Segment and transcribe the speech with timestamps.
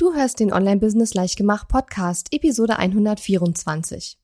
[0.00, 4.16] Du hörst den Online-Business Leichtgemacht Podcast, Episode 124.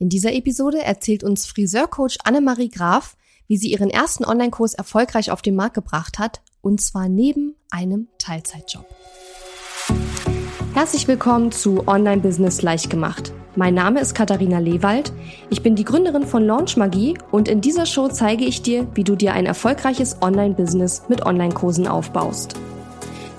[0.00, 5.40] In dieser Episode erzählt uns Friseurcoach Annemarie Graf, wie sie ihren ersten Online-Kurs erfolgreich auf
[5.40, 8.84] den Markt gebracht hat, und zwar neben einem Teilzeitjob.
[10.74, 13.32] Herzlich willkommen zu Online-Business Leichtgemacht.
[13.54, 15.12] Mein Name ist Katharina Lewald.
[15.50, 19.04] Ich bin die Gründerin von Launch Magie und in dieser Show zeige ich dir, wie
[19.04, 22.56] du dir ein erfolgreiches Online-Business mit Online-Kursen aufbaust.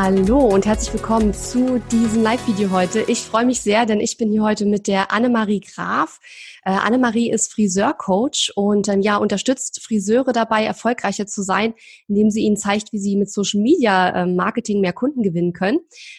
[0.00, 3.00] Hallo und herzlich willkommen zu diesem Live-Video heute.
[3.08, 6.20] Ich freue mich sehr, denn ich bin hier heute mit der Annemarie Graf.
[6.62, 11.74] Äh, Annemarie ist Friseurcoach und ähm, ja, unterstützt Friseure dabei, erfolgreicher zu sein,
[12.06, 15.78] indem sie ihnen zeigt, wie sie mit Social Media äh, Marketing mehr Kunden gewinnen können.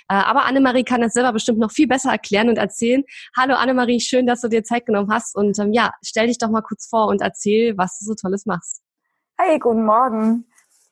[0.09, 3.05] Äh, aber Annemarie kann das selber bestimmt noch viel besser erklären und erzählen.
[3.37, 6.49] Hallo Annemarie, schön, dass du dir Zeit genommen hast und ähm, ja, stell dich doch
[6.49, 8.81] mal kurz vor und erzähl, was du so Tolles machst.
[9.37, 10.48] Hey, guten Morgen.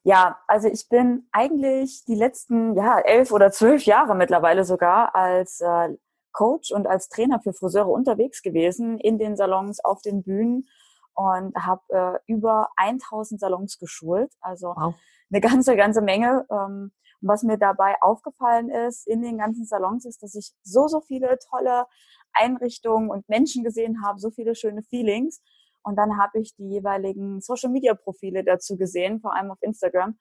[0.07, 5.59] Ja, also ich bin eigentlich die letzten ja, elf oder zwölf Jahre mittlerweile sogar als
[5.59, 5.97] äh,
[6.31, 10.69] Coach und als Trainer für Friseure unterwegs gewesen, in den Salons, auf den Bühnen
[11.13, 14.31] und habe äh, über 1000 Salons geschult.
[14.39, 14.95] Also wow.
[15.29, 16.45] eine ganze, ganze Menge.
[16.49, 21.01] Ähm, was mir dabei aufgefallen ist in den ganzen Salons, ist, dass ich so, so
[21.01, 21.85] viele tolle
[22.31, 25.41] Einrichtungen und Menschen gesehen habe, so viele schöne Feelings.
[25.83, 30.17] Und dann habe ich die jeweiligen Social-Media-Profile dazu gesehen, vor allem auf Instagram,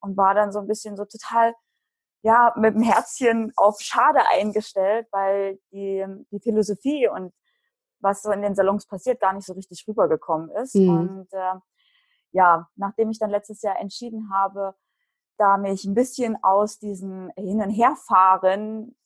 [0.00, 1.54] und war dann so ein bisschen so total,
[2.22, 7.32] ja, mit dem Herzchen auf Schade eingestellt, weil die, die Philosophie und
[8.00, 10.74] was so in den Salons passiert, gar nicht so richtig rübergekommen ist.
[10.74, 10.88] Mhm.
[10.88, 11.54] Und äh,
[12.32, 14.74] ja, nachdem ich dann letztes Jahr entschieden habe,
[15.36, 18.96] da mich ein bisschen aus diesem Hin- und Herfahren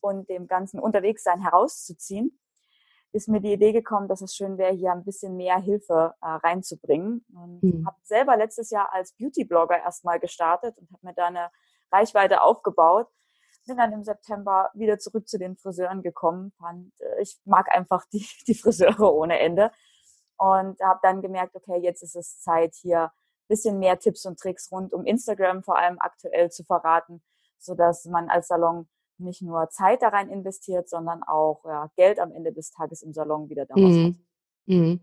[0.00, 2.38] und dem ganzen Unterwegssein herauszuziehen,
[3.14, 6.26] ist mir die Idee gekommen, dass es schön wäre, hier ein bisschen mehr Hilfe äh,
[6.26, 7.24] reinzubringen.
[7.32, 7.86] Und mhm.
[7.86, 11.50] habe selber letztes Jahr als Beauty-Blogger erstmal gestartet und habe mir da eine
[11.92, 13.06] Reichweite aufgebaut.
[13.68, 16.52] Bin dann im September wieder zurück zu den Friseuren gekommen.
[16.58, 19.70] Fand, äh, ich mag einfach die, die Friseure ohne Ende.
[20.36, 24.40] Und habe dann gemerkt, okay, jetzt ist es Zeit, hier ein bisschen mehr Tipps und
[24.40, 27.22] Tricks rund um Instagram vor allem aktuell zu verraten,
[27.60, 28.88] so dass man als Salon
[29.18, 33.12] nicht nur Zeit da rein investiert, sondern auch ja, Geld am Ende des Tages im
[33.12, 34.06] Salon wieder daraus mhm.
[34.06, 34.14] hat.
[34.66, 35.00] Mhm.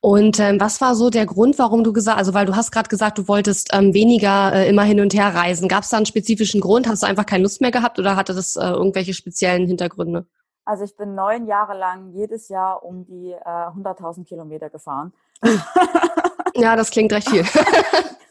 [0.00, 2.88] Und ähm, was war so der Grund, warum du gesagt, also weil du hast gerade
[2.88, 5.68] gesagt, du wolltest ähm, weniger äh, immer hin und her reisen.
[5.68, 6.88] Gab es da einen spezifischen Grund?
[6.88, 10.26] Hast du einfach keine Lust mehr gehabt oder hatte das äh, irgendwelche speziellen Hintergründe?
[10.64, 15.12] Also ich bin neun Jahre lang jedes Jahr um die äh, 100.000 Kilometer gefahren.
[16.54, 17.44] ja, das klingt recht viel.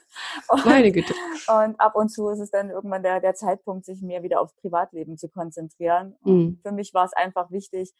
[0.48, 1.14] Und, Meine Güte.
[1.48, 4.56] Und ab und zu ist es dann irgendwann der, der Zeitpunkt, sich mehr wieder aufs
[4.56, 6.16] Privatleben zu konzentrieren.
[6.24, 6.60] Mhm.
[6.62, 7.94] Für mich war es einfach wichtig,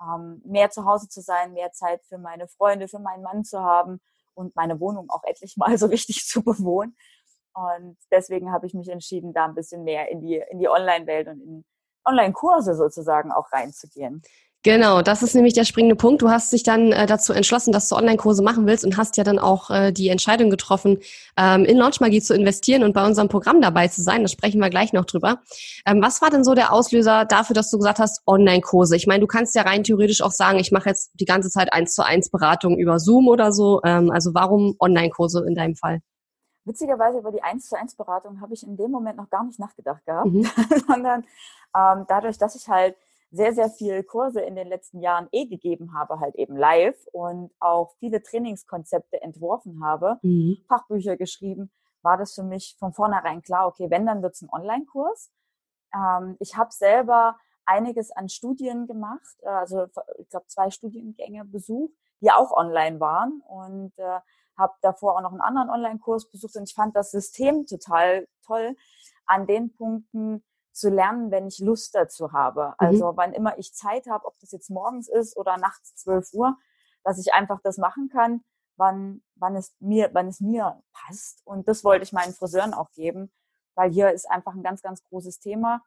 [0.00, 3.60] ähm, mehr zu Hause zu sein, mehr Zeit für meine Freunde, für meinen Mann zu
[3.60, 4.00] haben
[4.34, 6.96] und meine Wohnung auch etlich mal so richtig zu bewohnen.
[7.54, 11.28] Und deswegen habe ich mich entschieden, da ein bisschen mehr in die, in die Online-Welt
[11.28, 11.64] und in
[12.04, 14.22] Online-Kurse sozusagen auch reinzugehen.
[14.64, 16.22] Genau, das ist nämlich der springende Punkt.
[16.22, 19.24] Du hast dich dann äh, dazu entschlossen, dass du Online-Kurse machen willst und hast ja
[19.24, 20.98] dann auch äh, die Entscheidung getroffen,
[21.36, 24.22] ähm, in Launchmagie zu investieren und bei unserem Programm dabei zu sein.
[24.22, 25.40] Da sprechen wir gleich noch drüber.
[25.84, 28.94] Ähm, was war denn so der Auslöser dafür, dass du gesagt hast, Online-Kurse?
[28.94, 31.72] Ich meine, du kannst ja rein theoretisch auch sagen, ich mache jetzt die ganze Zeit
[31.72, 33.80] eins zu eins Beratung über Zoom oder so.
[33.84, 36.02] Ähm, also warum Online-Kurse in deinem Fall?
[36.64, 39.58] Witzigerweise über die 1 zu 1 Beratung habe ich in dem Moment noch gar nicht
[39.58, 40.46] nachgedacht gehabt, mhm.
[40.86, 41.24] sondern
[41.76, 42.94] ähm, dadurch, dass ich halt
[43.32, 47.50] sehr, sehr viel Kurse in den letzten Jahren eh gegeben habe, halt eben live und
[47.60, 50.58] auch viele Trainingskonzepte entworfen habe, mhm.
[50.68, 51.70] Fachbücher geschrieben,
[52.02, 55.32] war das für mich von vornherein klar, okay, wenn, dann wird es ein Online-Kurs.
[55.94, 59.86] Ähm, ich habe selber einiges an Studien gemacht, äh, also
[60.18, 64.20] ich glaube zwei Studiengänge besucht, die auch online waren und äh,
[64.58, 68.76] habe davor auch noch einen anderen Online-Kurs besucht und ich fand das System total toll
[69.24, 72.68] an den Punkten, zu lernen, wenn ich Lust dazu habe.
[72.68, 72.74] Mhm.
[72.76, 76.56] Also wann immer ich Zeit habe, ob das jetzt morgens ist oder nachts 12 Uhr,
[77.04, 78.42] dass ich einfach das machen kann,
[78.76, 81.42] wann, wann, es mir, wann es mir passt.
[81.44, 83.32] Und das wollte ich meinen Friseuren auch geben,
[83.74, 85.82] weil hier ist einfach ein ganz, ganz großes Thema.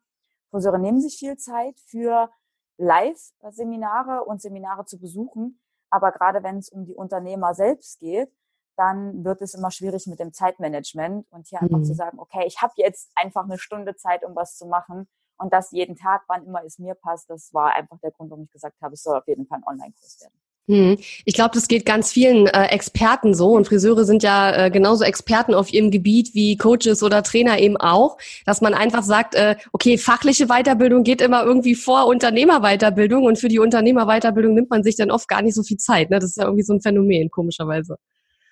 [0.51, 2.29] Friseure nehmen sich viel Zeit für
[2.77, 5.59] Live-Seminare und Seminare zu besuchen.
[5.89, 8.31] Aber gerade wenn es um die Unternehmer selbst geht,
[8.77, 11.83] dann wird es immer schwierig mit dem Zeitmanagement und hier einfach mhm.
[11.85, 15.07] zu sagen, okay, ich habe jetzt einfach eine Stunde Zeit, um was zu machen
[15.37, 18.45] Und das jeden Tag, wann immer es mir passt, das war einfach der Grund, warum
[18.45, 20.33] ich gesagt habe, es soll auf jeden Fall ein Online-Kurs werden.
[20.67, 20.97] Hm.
[21.25, 25.03] Ich glaube, das geht ganz vielen äh, Experten so und Friseure sind ja äh, genauso
[25.03, 28.17] Experten auf ihrem Gebiet wie Coaches oder Trainer eben auch,
[28.47, 33.47] dass man einfach sagt, äh, okay, fachliche Weiterbildung geht immer irgendwie vor Unternehmerweiterbildung und für
[33.47, 36.09] die Unternehmerweiterbildung nimmt man sich dann oft gar nicht so viel Zeit.
[36.09, 36.17] Ne?
[36.17, 37.97] Das ist ja irgendwie so ein Phänomen, komischerweise.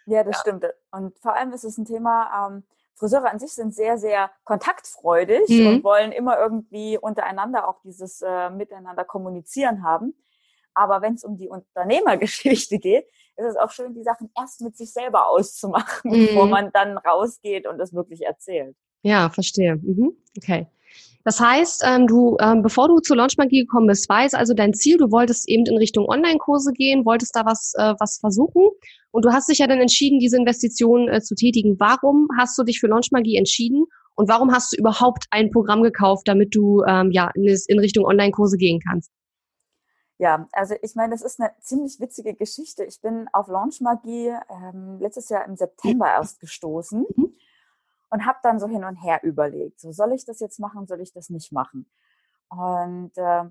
[0.06, 0.42] Ja, das ja.
[0.42, 0.66] stimmt.
[0.92, 2.64] Und vor allem ist es ein Thema, ähm,
[2.96, 5.68] Friseure an sich sind sehr, sehr kontaktfreudig mhm.
[5.68, 10.14] und wollen immer irgendwie untereinander auch dieses äh, Miteinander kommunizieren haben.
[10.76, 13.06] Aber wenn es um die Unternehmergeschichte geht,
[13.36, 16.28] ist es auch schön, die Sachen erst mit sich selber auszumachen, mhm.
[16.28, 18.76] bevor man dann rausgeht und das wirklich erzählt.
[19.02, 19.76] Ja, verstehe.
[19.76, 20.16] Mhm.
[20.38, 20.68] Okay.
[21.26, 24.74] Das heißt, ähm, du, ähm, bevor du zur Launchmagie gekommen bist, war es also dein
[24.74, 28.68] Ziel, du wolltest eben in Richtung Online-Kurse gehen, wolltest da was, äh, was versuchen
[29.12, 31.80] und du hast dich ja dann entschieden, diese Investition äh, zu tätigen.
[31.80, 33.86] Warum hast du dich für Launchmagie entschieden
[34.16, 38.06] und warum hast du überhaupt ein Programm gekauft, damit du ähm, ja in, in Richtung
[38.06, 39.10] Online-Kurse gehen kannst?
[40.20, 42.84] Ja, also ich meine, das ist eine ziemlich witzige Geschichte.
[42.84, 47.33] Ich bin auf Launchmagie ähm, letztes Jahr im September erst gestoßen mhm.
[48.14, 51.02] Und habe dann so hin und her überlegt, so soll ich das jetzt machen, soll
[51.02, 51.90] ich das nicht machen?
[52.50, 53.44] Und äh,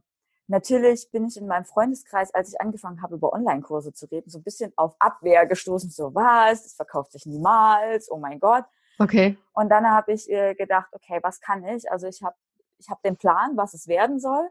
[0.47, 4.39] natürlich bin ich in meinem Freundeskreis, als ich angefangen habe, über Online-Kurse zu reden, so
[4.39, 8.65] ein bisschen auf Abwehr gestoßen, so was, das verkauft sich niemals, oh mein Gott.
[8.99, 9.37] Okay.
[9.53, 11.91] Und dann habe ich äh, gedacht, okay, was kann ich?
[11.91, 12.37] Also ich habe
[12.79, 14.49] ich hab den Plan, was es werden soll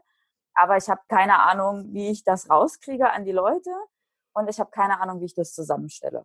[0.54, 3.70] aber ich habe keine Ahnung, wie ich das rauskriege an die Leute
[4.34, 6.24] und ich habe keine Ahnung, wie ich das zusammenstelle.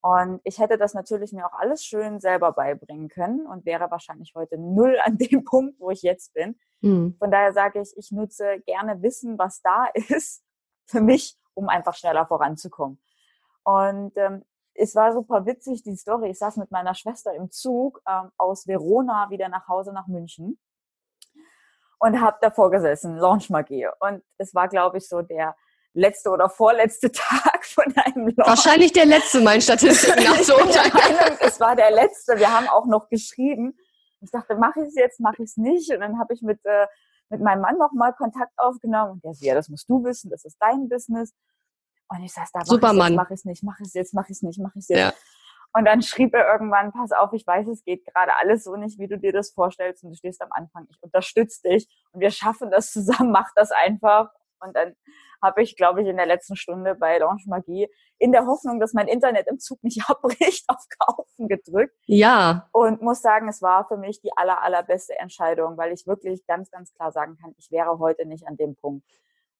[0.00, 4.32] Und ich hätte das natürlich mir auch alles schön selber beibringen können und wäre wahrscheinlich
[4.34, 6.58] heute null an dem Punkt, wo ich jetzt bin.
[6.80, 7.16] Mhm.
[7.18, 10.44] Von daher sage ich, ich nutze gerne Wissen, was da ist,
[10.86, 13.00] für mich, um einfach schneller voranzukommen.
[13.64, 16.30] Und ähm, es war super witzig, die Story.
[16.30, 20.58] Ich saß mit meiner Schwester im Zug ähm, aus Verona wieder nach Hause nach München
[21.98, 23.88] und habe davor gesessen, Launchmagie.
[23.98, 25.56] Und es war, glaube ich, so der
[25.92, 28.48] letzte oder vorletzte Tag von einem Launch.
[28.48, 32.38] Wahrscheinlich der letzte, mein Statistiken nach so Meinung, Es war der letzte.
[32.38, 33.76] Wir haben auch noch geschrieben.
[34.20, 35.90] Ich dachte, mache ich es jetzt, mache ich es nicht.
[35.92, 36.86] Und dann habe ich mit, äh,
[37.28, 39.12] mit meinem Mann nochmal Kontakt aufgenommen.
[39.12, 41.34] Und der so, ja, das musst du wissen, das ist dein Business.
[42.08, 42.60] Und ich saß da,
[42.90, 44.98] mach ich es nicht, mach es jetzt, mach es nicht, mach es jetzt.
[44.98, 45.12] Ja.
[45.74, 48.98] Und dann schrieb er irgendwann, pass auf, ich weiß, es geht gerade alles so nicht,
[48.98, 50.86] wie du dir das vorstellst und du stehst am Anfang.
[50.90, 54.30] Ich unterstütze dich und wir schaffen das zusammen, mach das einfach.
[54.60, 54.94] Und dann
[55.42, 57.88] habe ich, glaube ich, in der letzten Stunde bei Launch Magie
[58.18, 61.94] in der Hoffnung, dass mein Internet im Zug nicht abbricht, auf Kaufen gedrückt.
[62.06, 62.68] Ja.
[62.72, 66.70] Und muss sagen, es war für mich die aller, allerbeste Entscheidung, weil ich wirklich ganz,
[66.70, 69.06] ganz klar sagen kann, ich wäre heute nicht an dem Punkt,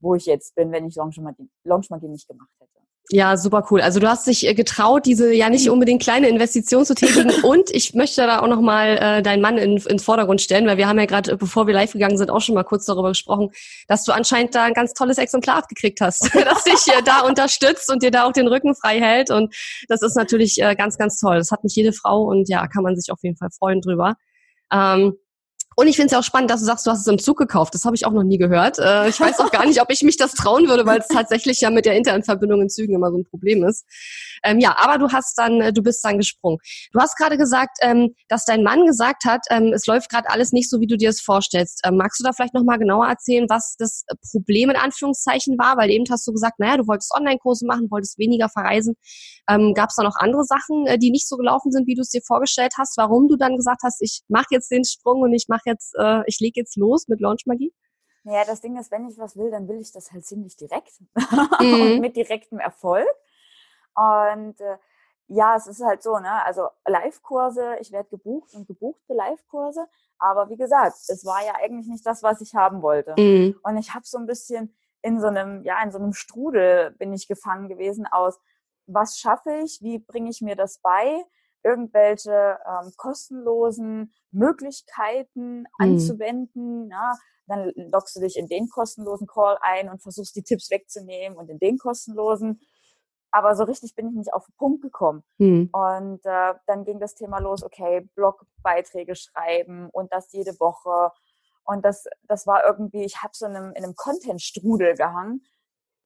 [0.01, 2.79] wo ich jetzt bin, wenn ich Launch Magie, Launch Magie nicht gemacht hätte.
[3.11, 3.81] Ja, super cool.
[3.81, 7.31] Also du hast dich äh, getraut, diese ja nicht unbedingt kleine Investition zu tätigen.
[7.43, 10.87] Und ich möchte da auch nochmal äh, deinen Mann in, ins Vordergrund stellen, weil wir
[10.87, 13.51] haben ja gerade, bevor wir live gegangen sind, auch schon mal kurz darüber gesprochen,
[13.87, 17.91] dass du anscheinend da ein ganz tolles Exemplar abgekriegt hast, das dich äh, da unterstützt
[17.91, 19.31] und dir da auch den Rücken frei hält.
[19.31, 19.55] Und
[19.89, 21.39] das ist natürlich äh, ganz, ganz toll.
[21.39, 24.17] Das hat nicht jede Frau und ja, kann man sich auf jeden Fall freuen drüber.
[24.71, 25.15] Ähm,
[25.79, 27.73] und ich finde es auch spannend, dass du sagst, du hast es im Zug gekauft.
[27.73, 28.81] Das habe ich auch noch nie gehört.
[28.81, 31.61] Äh, ich weiß auch gar nicht, ob ich mich das trauen würde, weil es tatsächlich
[31.61, 33.85] ja mit der Internetverbindung in Zügen immer so ein Problem ist.
[34.43, 36.59] Ähm, ja, aber du hast dann, äh, du bist dann gesprungen.
[36.93, 40.51] Du hast gerade gesagt, ähm, dass dein Mann gesagt hat, ähm, es läuft gerade alles
[40.51, 41.83] nicht so, wie du dir es vorstellst.
[41.85, 45.77] Ähm, magst du da vielleicht nochmal genauer erzählen, was das Problem in Anführungszeichen war?
[45.77, 48.97] Weil eben hast du gesagt, naja, du wolltest Online-Kurse machen, wolltest weniger verreisen.
[49.49, 52.03] Ähm, Gab es da noch andere Sachen, äh, die nicht so gelaufen sind, wie du
[52.03, 52.97] es dir vorgestellt hast?
[52.97, 56.23] Warum du dann gesagt hast, ich mache jetzt den Sprung und ich mache jetzt, äh,
[56.27, 57.73] ich lege jetzt los mit Launchmagie?
[58.25, 61.01] Ja, das Ding ist, wenn ich was will, dann will ich das halt ziemlich direkt
[61.61, 61.81] mhm.
[61.81, 63.09] und mit direktem Erfolg.
[63.95, 64.77] Und äh,
[65.29, 66.45] ja, es ist halt so, ne?
[66.45, 69.87] Also Live-Kurse, ich werde gebucht und gebucht für Live-Kurse.
[70.19, 73.15] Aber wie gesagt, es war ja eigentlich nicht das, was ich haben wollte.
[73.19, 73.59] Mhm.
[73.63, 77.13] Und ich habe so ein bisschen in so einem, ja, in so einem Strudel bin
[77.13, 78.39] ich gefangen gewesen aus,
[78.87, 81.25] was schaffe ich, wie bringe ich mir das bei,
[81.63, 85.67] irgendwelche ähm, kostenlosen Möglichkeiten mhm.
[85.79, 86.91] anzuwenden.
[86.91, 87.13] Ja,
[87.47, 91.49] dann lockst du dich in den kostenlosen Call ein und versuchst die Tipps wegzunehmen und
[91.51, 92.61] in den kostenlosen.
[93.31, 95.23] Aber so richtig bin ich nicht auf den Punkt gekommen.
[95.39, 95.69] Mhm.
[95.73, 101.13] Und äh, dann ging das Thema los, okay, Blogbeiträge schreiben und das jede Woche.
[101.65, 105.45] Und das, das war irgendwie, ich habe so in einem, in einem Content-Strudel gehangen,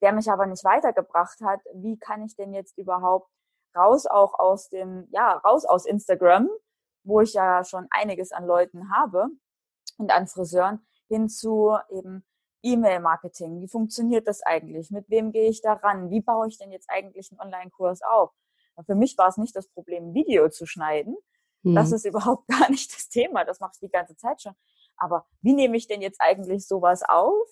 [0.01, 1.61] der mich aber nicht weitergebracht hat.
[1.73, 3.29] Wie kann ich denn jetzt überhaupt
[3.75, 6.49] raus auch aus dem, ja, raus aus Instagram,
[7.03, 9.27] wo ich ja schon einiges an Leuten habe
[9.97, 12.25] und an Friseuren, hin zu eben
[12.63, 13.61] E-Mail-Marketing.
[13.61, 14.89] Wie funktioniert das eigentlich?
[14.89, 16.09] Mit wem gehe ich da ran?
[16.09, 18.31] Wie baue ich denn jetzt eigentlich einen Online-Kurs auf?
[18.85, 21.15] Für mich war es nicht das Problem, Video zu schneiden.
[21.63, 21.75] Mhm.
[21.75, 23.43] Das ist überhaupt gar nicht das Thema.
[23.43, 24.55] Das mache ich die ganze Zeit schon.
[24.97, 27.47] Aber wie nehme ich denn jetzt eigentlich sowas auf?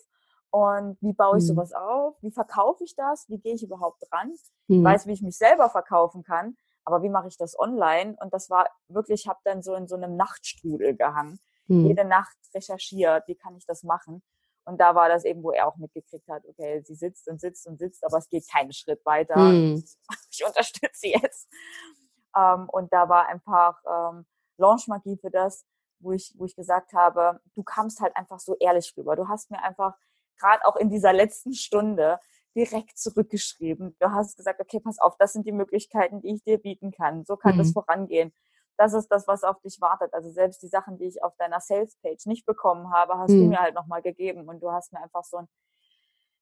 [0.51, 1.47] Und wie baue ich mhm.
[1.47, 2.15] sowas auf?
[2.21, 3.27] Wie verkaufe ich das?
[3.29, 4.33] Wie gehe ich überhaupt dran?
[4.67, 4.79] Mhm.
[4.79, 8.17] Ich weiß, wie ich mich selber verkaufen kann, aber wie mache ich das online?
[8.19, 11.39] Und das war wirklich, ich habe dann so in so einem Nachtstrudel gehangen.
[11.67, 11.85] Mhm.
[11.87, 14.21] Jede Nacht recherchiert, wie kann ich das machen?
[14.65, 17.65] Und da war das eben, wo er auch mitgekriegt hat, okay, sie sitzt und sitzt
[17.65, 19.37] und sitzt, aber es geht keinen Schritt weiter.
[19.37, 19.83] Mhm.
[20.33, 21.49] Ich unterstütze sie jetzt.
[22.37, 24.25] Ähm, und da war einfach ähm,
[24.57, 25.65] Launch-Magie für das,
[25.99, 29.17] wo ich, wo ich gesagt habe, du kamst halt einfach so ehrlich rüber.
[29.17, 29.93] Du hast mir einfach
[30.41, 32.19] gerade auch in dieser letzten Stunde
[32.55, 33.95] direkt zurückgeschrieben.
[33.99, 37.23] Du hast gesagt, okay, pass auf, das sind die Möglichkeiten, die ich dir bieten kann.
[37.25, 37.59] So kann mhm.
[37.59, 38.33] das vorangehen.
[38.77, 40.13] Das ist das, was auf dich wartet.
[40.13, 43.41] Also selbst die Sachen, die ich auf deiner Sales-Page nicht bekommen habe, hast mhm.
[43.41, 45.47] du mir halt nochmal gegeben und du hast mir einfach so ein,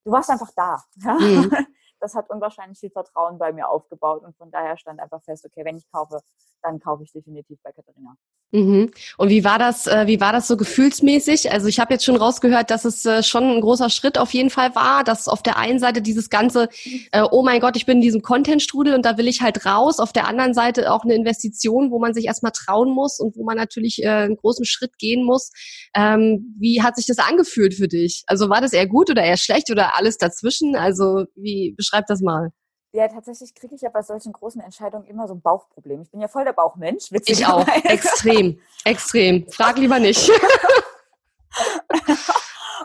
[0.06, 0.84] du warst einfach da.
[1.04, 1.18] Ja?
[1.20, 1.52] Mhm.
[2.00, 5.66] Das hat unwahrscheinlich viel Vertrauen bei mir aufgebaut und von daher stand einfach fest, okay,
[5.66, 6.20] wenn ich kaufe,
[6.62, 8.16] dann kaufe ich definitiv bei Katharina.
[8.52, 8.90] Mhm.
[9.18, 11.52] Und wie war das, äh, wie war das so gefühlsmäßig?
[11.52, 14.50] Also ich habe jetzt schon rausgehört, dass es äh, schon ein großer Schritt auf jeden
[14.50, 16.68] Fall war, dass auf der einen Seite dieses ganze,
[17.12, 20.00] äh, oh mein Gott, ich bin in diesem Content-Strudel und da will ich halt raus.
[20.00, 23.44] Auf der anderen Seite auch eine Investition, wo man sich erstmal trauen muss und wo
[23.44, 25.52] man natürlich äh, einen großen Schritt gehen muss.
[25.96, 28.24] Ähm, wie hat sich das angefühlt für dich?
[28.26, 30.76] Also war das eher gut oder eher schlecht oder alles dazwischen?
[30.76, 32.52] Also wie beschreib das mal?
[32.92, 36.02] Ja, tatsächlich kriege ich ja bei solchen großen Entscheidungen immer so ein Bauchproblem.
[36.02, 37.12] Ich bin ja voll der Bauchmensch.
[37.12, 37.68] Ich auch.
[37.84, 38.60] Extrem.
[38.84, 39.48] Extrem.
[39.52, 40.30] Frag lieber nicht.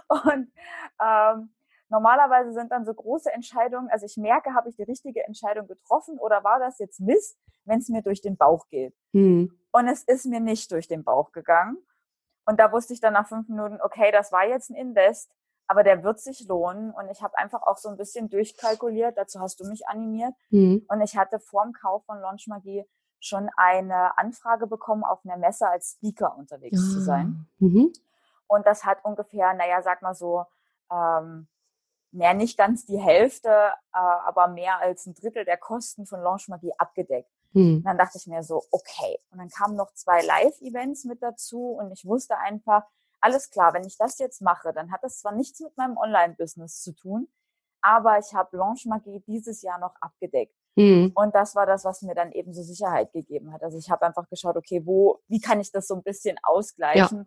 [0.09, 0.53] und
[1.01, 1.51] ähm,
[1.89, 6.19] normalerweise sind dann so große Entscheidungen, also ich merke, habe ich die richtige Entscheidung getroffen
[6.19, 8.95] oder war das jetzt Mist, wenn es mir durch den Bauch geht.
[9.13, 9.59] Hm.
[9.73, 11.79] Und es ist mir nicht durch den Bauch gegangen.
[12.47, 15.31] Und da wusste ich dann nach fünf Minuten, okay, das war jetzt ein Invest
[15.67, 16.91] aber der wird sich lohnen.
[16.93, 20.35] Und ich habe einfach auch so ein bisschen durchkalkuliert, dazu hast du mich animiert.
[20.51, 20.85] Mhm.
[20.89, 22.85] Und ich hatte vorm Kauf von Launch Magie
[23.21, 26.93] schon eine Anfrage bekommen, auf einer Messe als Speaker unterwegs ja.
[26.93, 27.37] zu sein.
[27.39, 27.93] Ah, mhm.
[28.47, 30.45] Und das hat ungefähr, naja, sag mal so,
[30.91, 31.49] ähm,
[32.13, 36.49] naja, nicht ganz die Hälfte, äh, aber mehr als ein Drittel der Kosten von Launch
[36.49, 37.31] Magie abgedeckt.
[37.53, 37.79] Mhm.
[37.79, 39.19] Und dann dachte ich mir so, okay.
[39.31, 42.85] Und dann kamen noch zwei Live-Events mit dazu und ich wusste einfach,
[43.25, 46.83] alles klar, wenn ich das jetzt mache, dann hat das zwar nichts mit meinem Online-Business
[46.83, 47.27] zu tun,
[47.81, 50.55] aber ich habe Launch Magie dieses Jahr noch abgedeckt.
[50.77, 51.11] Mhm.
[51.15, 53.63] Und das war das, was mir dann eben so Sicherheit gegeben hat.
[53.63, 57.27] Also ich habe einfach geschaut, okay, wo, wie kann ich das so ein bisschen ausgleichen?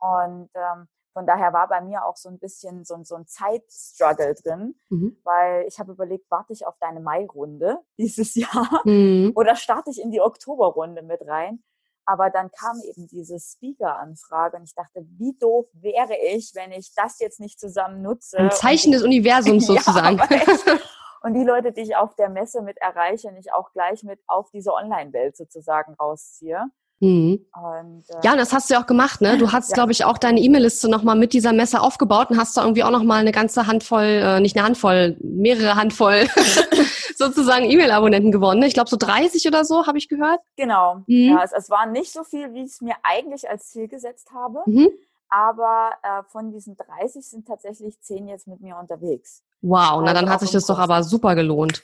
[0.00, 0.22] Ja.
[0.22, 4.36] Und ähm, von daher war bei mir auch so ein bisschen so, so ein Zeitstruggle
[4.36, 5.18] drin, mhm.
[5.22, 9.32] weil ich habe überlegt, warte ich auf deine Mai-Runde dieses Jahr mhm.
[9.34, 11.62] oder starte ich in die Oktoberrunde mit rein?
[12.06, 16.94] Aber dann kam eben diese Speaker-Anfrage und ich dachte, wie doof wäre ich, wenn ich
[16.94, 18.38] das jetzt nicht zusammen nutze.
[18.38, 20.16] Ein Zeichen des Universums sozusagen.
[20.18, 20.78] ja,
[21.22, 24.50] und die Leute, die ich auf der Messe mit erreiche, nicht auch gleich mit auf
[24.52, 26.66] diese Online-Welt sozusagen rausziehe.
[27.00, 27.44] Mhm.
[27.52, 29.36] Und, äh, ja, und das hast du ja auch gemacht, ne?
[29.36, 29.74] Du hast, ja.
[29.74, 32.90] glaube ich, auch deine E-Mail-Liste nochmal mit dieser Messe aufgebaut und hast da irgendwie auch
[32.90, 36.26] nochmal eine ganze Handvoll, äh, nicht eine Handvoll, mehrere Handvoll
[37.16, 38.60] sozusagen E-Mail-Abonnenten gewonnen.
[38.60, 38.66] Ne?
[38.66, 40.40] Ich glaube so 30 oder so, habe ich gehört.
[40.56, 41.02] Genau.
[41.06, 41.36] Mhm.
[41.36, 44.30] Ja, es, es war nicht so viel, wie ich es mir eigentlich als Ziel gesetzt
[44.32, 44.62] habe.
[44.66, 44.88] Mhm.
[45.28, 49.42] Aber äh, von diesen 30 sind tatsächlich 10 jetzt mit mir unterwegs.
[49.60, 51.82] Wow, also na dann hat sich das doch aber super gelohnt.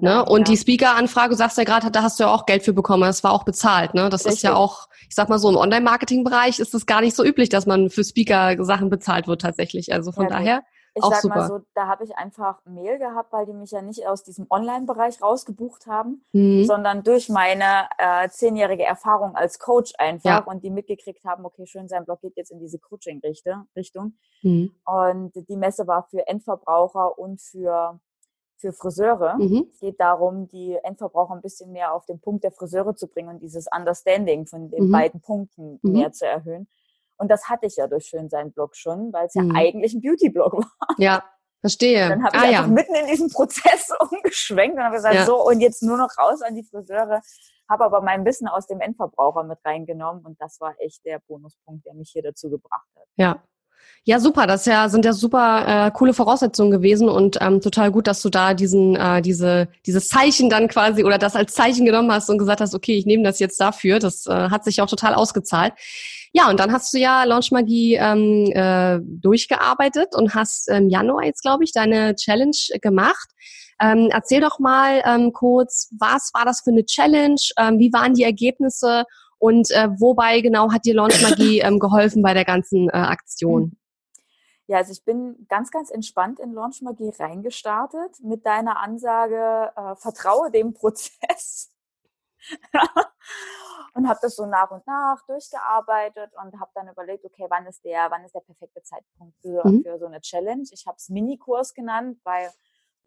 [0.00, 0.24] Ne?
[0.24, 3.02] Und die Speaker-Anfrage, sagst du ja gerade, da hast du ja auch Geld für bekommen.
[3.02, 3.92] Das war auch bezahlt.
[3.94, 4.08] Ne?
[4.08, 4.38] Das Richtig.
[4.38, 7.50] ist ja auch, ich sag mal so, im Online-Marketing-Bereich ist es gar nicht so üblich,
[7.50, 9.92] dass man für Speaker-Sachen bezahlt wird tatsächlich.
[9.92, 10.62] Also von ja, daher.
[10.94, 11.36] Ich auch sag super.
[11.36, 14.46] mal so, da habe ich einfach Mail gehabt, weil die mich ja nicht aus diesem
[14.50, 16.64] Online-Bereich rausgebucht haben, mhm.
[16.64, 20.38] sondern durch meine äh, zehnjährige Erfahrung als Coach einfach ja.
[20.44, 24.18] und die mitgekriegt haben, okay, schön, sein Blog geht jetzt in diese Coaching-Richtung.
[24.42, 24.74] Mhm.
[24.84, 27.98] Und die Messe war für Endverbraucher und für
[28.62, 29.36] für Friseure.
[29.36, 29.68] Mhm.
[29.70, 33.28] Es geht darum, die Endverbraucher ein bisschen mehr auf den Punkt der Friseure zu bringen
[33.28, 34.92] und dieses Understanding von den mhm.
[34.92, 35.92] beiden Punkten mhm.
[35.92, 36.68] mehr zu erhöhen.
[37.18, 39.54] Und das hatte ich ja durch Schön sein Blog schon, weil es ja mhm.
[39.54, 40.96] eigentlich ein Beauty-Blog war.
[40.96, 41.24] Ja,
[41.60, 42.08] verstehe.
[42.08, 42.72] Dann habe ich ah, einfach ja.
[42.72, 45.26] mitten in diesem Prozess umgeschwenkt und habe gesagt, ja.
[45.26, 47.20] so und jetzt nur noch raus an die Friseure.
[47.68, 51.86] Habe aber mein Wissen aus dem Endverbraucher mit reingenommen und das war echt der Bonuspunkt,
[51.86, 53.06] der mich hier dazu gebracht hat.
[53.16, 53.42] Ja,
[54.04, 54.48] ja, super.
[54.48, 58.30] Das ja, sind ja super äh, coole Voraussetzungen gewesen und ähm, total gut, dass du
[58.30, 62.38] da diesen, äh, diese, dieses Zeichen dann quasi oder das als Zeichen genommen hast und
[62.38, 64.00] gesagt hast, okay, ich nehme das jetzt dafür.
[64.00, 65.74] Das äh, hat sich auch total ausgezahlt.
[66.32, 71.24] Ja, und dann hast du ja Launch Magie ähm, äh, durchgearbeitet und hast im Januar
[71.24, 73.28] jetzt, glaube ich, deine Challenge gemacht.
[73.80, 77.40] Ähm, erzähl doch mal ähm, kurz, was war das für eine Challenge?
[77.58, 79.04] Ähm, wie waren die Ergebnisse?
[79.42, 83.76] Und äh, wobei genau hat dir Launch Magie ähm, geholfen bei der ganzen äh, Aktion?
[84.68, 89.96] Ja, also ich bin ganz, ganz entspannt in Launch Magie reingestartet mit deiner Ansage, äh,
[89.96, 91.72] vertraue dem Prozess.
[93.94, 97.84] und habe das so nach und nach durchgearbeitet und habe dann überlegt, okay, wann ist
[97.84, 99.82] der, wann ist der perfekte Zeitpunkt für, mhm.
[99.82, 100.68] für so eine Challenge?
[100.70, 102.48] Ich habe es Minikurs genannt, weil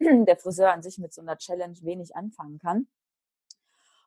[0.00, 2.88] der Friseur an sich mit so einer Challenge wenig anfangen kann.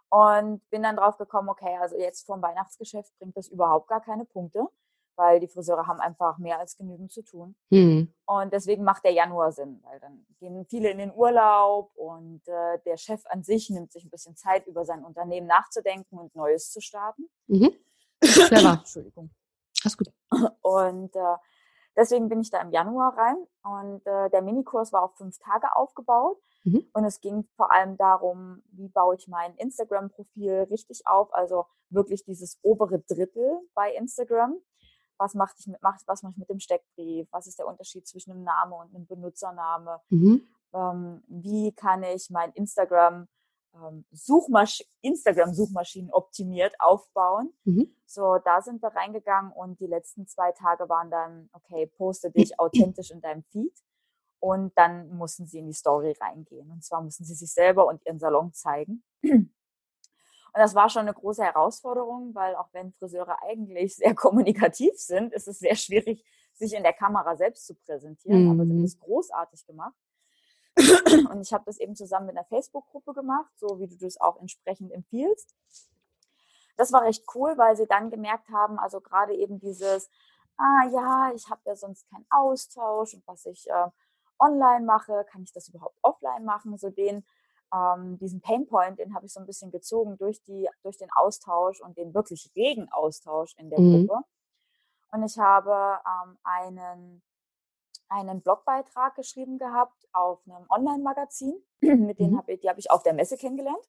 [0.09, 4.25] Und bin dann drauf gekommen, okay, also jetzt vom Weihnachtsgeschäft bringt das überhaupt gar keine
[4.25, 4.67] Punkte,
[5.15, 7.55] weil die Friseure haben einfach mehr als genügend zu tun.
[7.69, 8.11] Mhm.
[8.25, 12.79] Und deswegen macht der Januar Sinn, weil dann gehen viele in den Urlaub und äh,
[12.85, 16.71] der Chef an sich nimmt sich ein bisschen Zeit, über sein Unternehmen nachzudenken und Neues
[16.71, 17.29] zu starten.
[17.47, 17.71] Mhm.
[18.21, 19.29] Entschuldigung.
[19.83, 20.11] Alles gut.
[20.61, 21.35] Und äh,
[21.95, 25.75] deswegen bin ich da im Januar rein und äh, der Minikurs war auf fünf Tage
[25.75, 26.37] aufgebaut.
[26.63, 26.85] Mhm.
[26.93, 32.23] Und es ging vor allem darum, wie baue ich mein Instagram-Profil richtig auf, also wirklich
[32.23, 34.57] dieses obere Drittel bei Instagram.
[35.17, 37.27] Was mache ich mit, was mache ich mit dem Steckbrief?
[37.31, 39.99] Was ist der Unterschied zwischen einem Name und einem Benutzername?
[40.09, 40.47] Mhm.
[40.73, 43.27] Ähm, wie kann ich mein Instagram
[43.75, 47.53] ähm, Suchmasch Instagram-Suchmaschinen optimiert aufbauen.
[47.63, 47.93] Mhm.
[48.05, 52.59] So, da sind wir reingegangen und die letzten zwei Tage waren dann, okay, poste dich
[52.59, 53.73] authentisch in deinem Feed.
[54.39, 56.71] Und dann mussten sie in die Story reingehen.
[56.71, 59.03] Und zwar mussten sie sich selber und ihren Salon zeigen.
[60.53, 65.33] Und das war schon eine große Herausforderung, weil auch wenn Friseure eigentlich sehr kommunikativ sind,
[65.33, 68.45] ist es sehr schwierig, sich in der Kamera selbst zu präsentieren.
[68.45, 68.51] Mhm.
[68.51, 69.95] Aber sie haben es großartig gemacht.
[71.29, 74.39] Und ich habe das eben zusammen mit einer Facebook-Gruppe gemacht, so wie du das auch
[74.39, 75.53] entsprechend empfiehlst.
[76.77, 80.09] Das war recht cool, weil sie dann gemerkt haben, also gerade eben dieses,
[80.57, 83.87] ah ja, ich habe ja sonst keinen Austausch und was ich äh,
[84.39, 86.77] online mache, kann ich das überhaupt offline machen?
[86.77, 87.25] So den,
[87.73, 91.81] ähm, diesen Painpoint, den habe ich so ein bisschen gezogen durch, die, durch den Austausch
[91.81, 94.07] und den wirklich regen Austausch in der mhm.
[94.07, 94.23] Gruppe.
[95.11, 97.21] Und ich habe ähm, einen,
[98.09, 102.37] einen Blogbeitrag geschrieben gehabt auf einem Online-Magazin, mit denen mhm.
[102.37, 103.87] habe ich, die habe ich auf der Messe kennengelernt.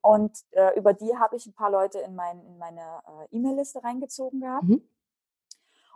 [0.00, 3.82] Und äh, über die habe ich ein paar Leute in, mein, in meine äh, E-Mail-Liste
[3.82, 4.64] reingezogen gehabt.
[4.64, 4.88] Mhm.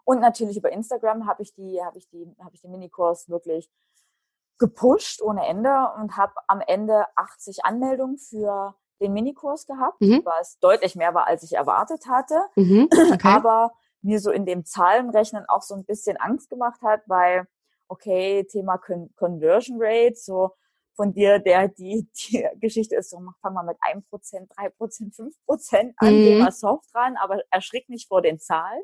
[0.04, 3.70] Und natürlich über Instagram habe ich die, habe ich die, habe ich den Minikurs wirklich
[4.58, 10.22] gepusht ohne Ende und habe am Ende 80 Anmeldungen für den Minikurs gehabt, mhm.
[10.24, 12.40] was deutlich mehr war, als ich erwartet hatte.
[12.56, 12.88] Mhm.
[13.12, 13.28] Okay.
[13.28, 13.72] Aber
[14.02, 17.46] mir so in dem Zahlenrechnen auch so ein bisschen Angst gemacht hat, weil,
[17.88, 20.52] okay, Thema Con Conversion Rate, so
[20.94, 26.14] von dir, der die, die Geschichte ist, so fang mal mit 1%, 3%, 5% an,
[26.14, 26.18] mhm.
[26.18, 28.82] geh mal soft ran, aber erschrick nicht vor den Zahlen.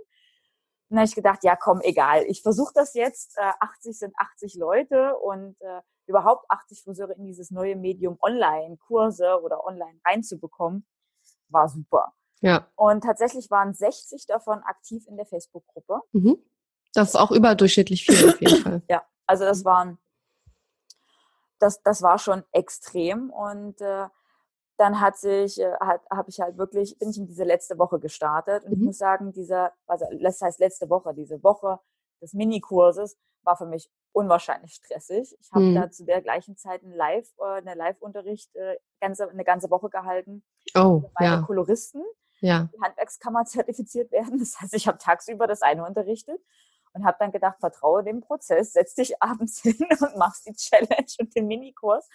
[0.89, 3.37] Und dann habe ich gedacht, ja komm, egal, ich versuche das jetzt.
[3.37, 9.41] Äh, 80 sind 80 Leute und äh, überhaupt 80 Friseure in dieses neue Medium Online-Kurse
[9.43, 10.87] oder online reinzubekommen,
[11.49, 12.15] war super.
[12.41, 12.67] Ja.
[12.77, 16.01] Und tatsächlich waren 60 davon aktiv in der Facebook-Gruppe.
[16.13, 16.39] Mhm.
[16.95, 18.83] Das ist auch überdurchschnittlich viel auf jeden Fall.
[18.89, 19.99] ja, also das waren,
[21.59, 24.07] das, das war schon extrem und äh,
[24.79, 27.99] dann hat sich, äh, hat, habe ich halt wirklich, bin ich in diese letzte Woche
[27.99, 28.77] gestartet und mhm.
[28.77, 31.81] ich muss sagen, diese, also das heißt letzte Woche, diese Woche
[32.23, 35.37] des Minikurses war für mich unwahrscheinlich stressig.
[35.41, 35.75] Ich habe mhm.
[35.75, 39.91] da zu der gleichen Zeit einen Live, äh, eine Live-Unterricht äh, ganze, eine ganze Woche
[39.91, 40.45] gehalten.
[40.77, 41.43] Oh, meine ja.
[41.43, 42.03] Koloristen,
[42.41, 42.69] ja.
[42.73, 44.39] die Handwerkskammer zertifiziert werden.
[44.39, 46.41] Das heißt, ich habe tagsüber das eine unterrichtet
[46.93, 51.07] und habe dann gedacht, vertraue dem Prozess, setz dich abends hin und machst die Challenge
[51.21, 52.09] und den Minikurs.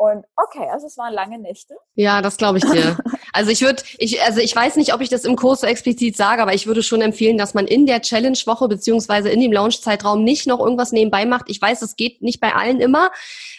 [0.00, 1.74] Und okay, also es waren lange Nächte.
[1.94, 2.96] Ja, das glaube ich dir.
[3.32, 6.16] Also ich würde, ich, also ich weiß nicht, ob ich das im Kurs so explizit
[6.16, 10.24] sage, aber ich würde schon empfehlen, dass man in der Challenge-Woche beziehungsweise in dem Launch-Zeitraum
[10.24, 11.44] nicht noch irgendwas nebenbei macht.
[11.48, 13.12] Ich weiß, es geht nicht bei allen immer,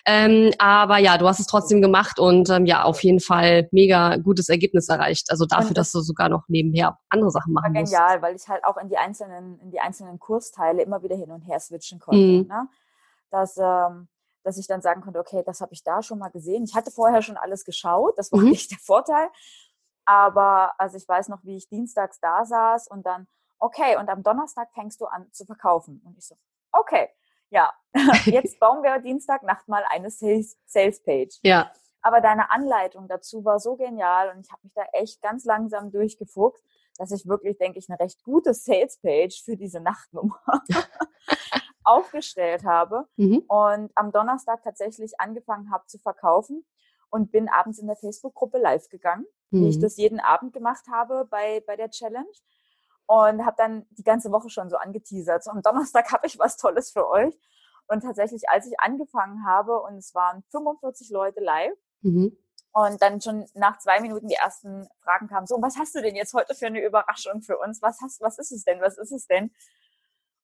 [0.05, 4.17] ähm, aber ja, du hast es trotzdem gemacht und ähm, ja, auf jeden Fall mega
[4.17, 5.31] gutes Ergebnis erreicht.
[5.31, 7.93] Also dafür, dass du sogar noch nebenher andere Sachen machen musst.
[7.93, 11.31] Genial, weil ich halt auch in die einzelnen, in die einzelnen Kursteile immer wieder hin
[11.31, 12.19] und her switchen konnte.
[12.19, 12.47] Mhm.
[12.49, 12.67] Ne?
[13.29, 14.09] Das ähm,
[14.43, 16.63] dass ich dann sagen konnte, okay, das habe ich da schon mal gesehen.
[16.63, 18.49] Ich hatte vorher schon alles geschaut, das war mhm.
[18.49, 19.29] nicht der Vorteil.
[20.05, 23.27] Aber also ich weiß noch, wie ich dienstags da saß und dann,
[23.59, 26.01] okay, und am Donnerstag fängst du an zu verkaufen.
[26.05, 26.35] Und ich so,
[26.71, 27.09] okay,
[27.49, 27.71] ja,
[28.25, 31.39] jetzt bauen wir Dienstagnacht mal eine Sales, Sales Page.
[31.43, 31.71] Ja.
[32.01, 35.91] Aber deine Anleitung dazu war so genial und ich habe mich da echt ganz langsam
[35.91, 36.63] durchgefuchst,
[36.97, 40.39] dass ich wirklich, denke ich, eine recht gute Sales Page für diese Nachtnummer
[41.83, 43.43] aufgestellt habe mhm.
[43.47, 46.65] und am Donnerstag tatsächlich angefangen habe zu verkaufen
[47.09, 49.61] und bin abends in der Facebook-Gruppe live gegangen, mhm.
[49.61, 49.81] wie ich mhm.
[49.81, 52.31] das jeden Abend gemacht habe bei, bei der Challenge
[53.07, 55.43] und habe dann die ganze Woche schon so angeteasert.
[55.43, 57.37] So am Donnerstag habe ich was Tolles für euch.
[57.87, 62.37] Und tatsächlich, als ich angefangen habe und es waren 45 Leute live, mhm.
[62.73, 66.15] Und dann schon nach zwei Minuten die ersten Fragen kamen, so, was hast du denn
[66.15, 67.81] jetzt heute für eine Überraschung für uns?
[67.81, 68.79] Was hast, was ist es denn?
[68.79, 69.51] Was ist es denn?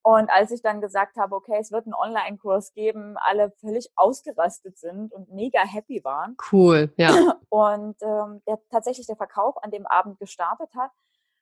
[0.08, 4.78] Und als ich dann gesagt habe, okay, es wird einen Online-Kurs geben, alle völlig ausgerastet
[4.78, 6.38] sind und mega happy waren.
[6.50, 7.10] Cool, ja.
[7.50, 10.91] Und ähm, der, tatsächlich der Verkauf an dem Abend gestartet hat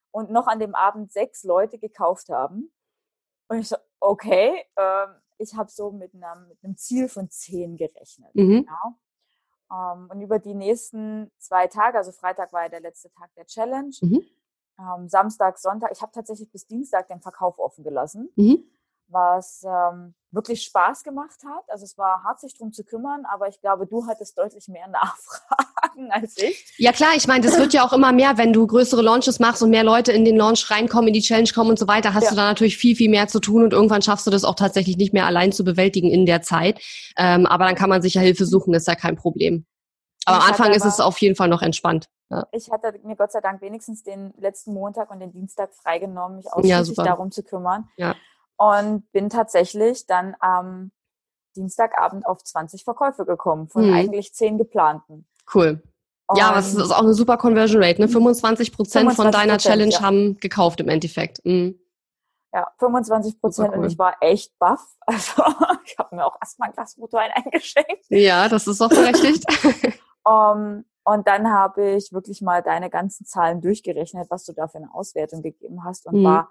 [0.10, 2.72] und noch an dem Abend sechs Leute gekauft haben.
[3.50, 7.78] Und ich so, okay, ähm, ich habe so mit einem, mit einem Ziel von zehn
[7.78, 8.34] gerechnet.
[8.34, 8.66] Mhm.
[8.66, 8.96] Genau.
[9.72, 13.46] Ähm, und über die nächsten zwei Tage, also Freitag war ja der letzte Tag der
[13.46, 14.26] Challenge, mhm
[14.80, 15.92] ähm, Samstag, Sonntag.
[15.92, 18.64] Ich habe tatsächlich bis Dienstag den Verkauf offen gelassen, mhm.
[19.08, 21.64] was ähm, wirklich Spaß gemacht hat.
[21.70, 24.88] Also es war hart, sich drum zu kümmern, aber ich glaube, du hattest deutlich mehr
[24.90, 26.76] Nachfragen als ich.
[26.78, 29.64] Ja klar, ich meine, das wird ja auch immer mehr, wenn du größere Launches machst
[29.64, 32.26] und mehr Leute in den Launch reinkommen, in die Challenge kommen und so weiter, hast
[32.26, 32.30] ja.
[32.32, 34.98] du da natürlich viel, viel mehr zu tun und irgendwann schaffst du das auch tatsächlich
[34.98, 36.82] nicht mehr allein zu bewältigen in der Zeit.
[37.18, 39.66] Ähm, aber dann kann man sich ja Hilfe suchen, ist ja kein Problem.
[40.26, 42.08] Aber am Anfang ist es auf jeden Fall noch entspannt.
[42.30, 42.48] Ja.
[42.52, 46.52] Ich hatte mir Gott sei Dank wenigstens den letzten Montag und den Dienstag freigenommen, mich
[46.52, 47.88] ausschließlich ja, darum zu kümmern.
[47.98, 48.16] Ja.
[48.58, 50.92] Und bin tatsächlich dann am
[51.56, 53.94] Dienstagabend auf 20 Verkäufe gekommen, von hm.
[53.94, 55.28] eigentlich 10 geplanten.
[55.54, 55.82] Cool.
[56.28, 58.02] Und ja, das ist auch eine super Conversion Rate.
[58.02, 58.08] Ne?
[58.08, 60.02] 25 Prozent von deiner Challenge ja.
[60.02, 61.46] haben gekauft im Endeffekt.
[61.46, 61.80] Mhm.
[62.52, 63.80] Ja, 25 Prozent cool.
[63.80, 64.82] und ich war echt baff.
[65.08, 65.44] Also
[65.86, 68.06] ich habe mir auch erstmal ein Glas Rotwein eingeschenkt.
[68.10, 69.46] Ja, das ist auch berechtigt.
[70.24, 74.80] um, Und dann habe ich wirklich mal deine ganzen Zahlen durchgerechnet, was du da für
[74.80, 76.24] eine Auswertung gegeben hast und mhm.
[76.24, 76.50] war,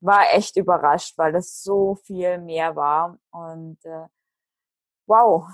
[0.00, 3.18] war echt überrascht, weil das so viel mehr war.
[3.30, 4.06] Und äh,
[5.06, 5.46] wow.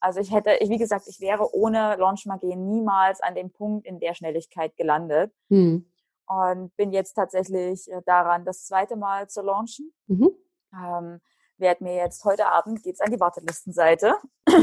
[0.00, 4.14] Also ich hätte, wie gesagt, ich wäre ohne Launchmagie niemals an dem Punkt in der
[4.14, 5.32] Schnelligkeit gelandet.
[5.50, 5.86] Mhm.
[6.26, 9.92] Und bin jetzt tatsächlich äh, daran, das zweite Mal zu launchen.
[10.06, 10.30] Mhm.
[10.72, 11.20] Ähm,
[11.58, 14.14] werde mir jetzt heute Abend geht's an die Wartelistenseite.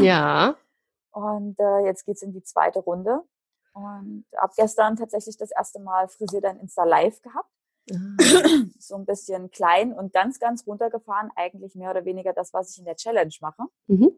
[0.02, 0.56] Ja.
[1.12, 3.24] Und äh, jetzt geht's in die zweite Runde.
[3.74, 7.50] Und ab gestern tatsächlich das erste Mal Frisier dann Insta Live gehabt.
[7.92, 7.96] Ah.
[8.80, 11.32] so ein bisschen klein und ganz, ganz runtergefahren.
[11.36, 13.64] Eigentlich mehr oder weniger das, was ich in der Challenge mache.
[13.88, 14.12] Mhm.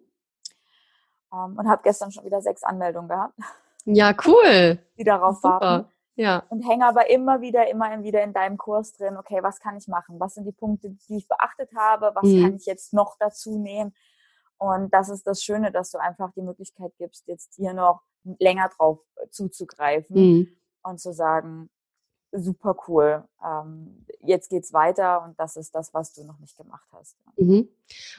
[1.29, 3.37] Um, ähm, und habe gestern schon wieder sechs Anmeldungen gehabt.
[3.85, 4.79] Ja, cool.
[4.97, 5.59] Die darauf Super.
[5.59, 5.89] warten.
[6.15, 6.43] Ja.
[6.49, 9.87] Und hänge aber immer wieder, immer wieder in deinem Kurs drin, okay, was kann ich
[9.87, 10.19] machen?
[10.19, 12.11] Was sind die Punkte, die ich beachtet habe?
[12.13, 12.43] Was mhm.
[12.43, 13.95] kann ich jetzt noch dazu nehmen?
[14.63, 18.01] Und das ist das Schöne, dass du einfach die Möglichkeit gibst, jetzt hier noch
[18.39, 20.47] länger drauf äh, zuzugreifen mhm.
[20.83, 21.69] und zu sagen,
[22.31, 26.87] super cool, ähm, jetzt geht's weiter und das ist das, was du noch nicht gemacht
[26.93, 27.17] hast.
[27.35, 27.67] Mhm.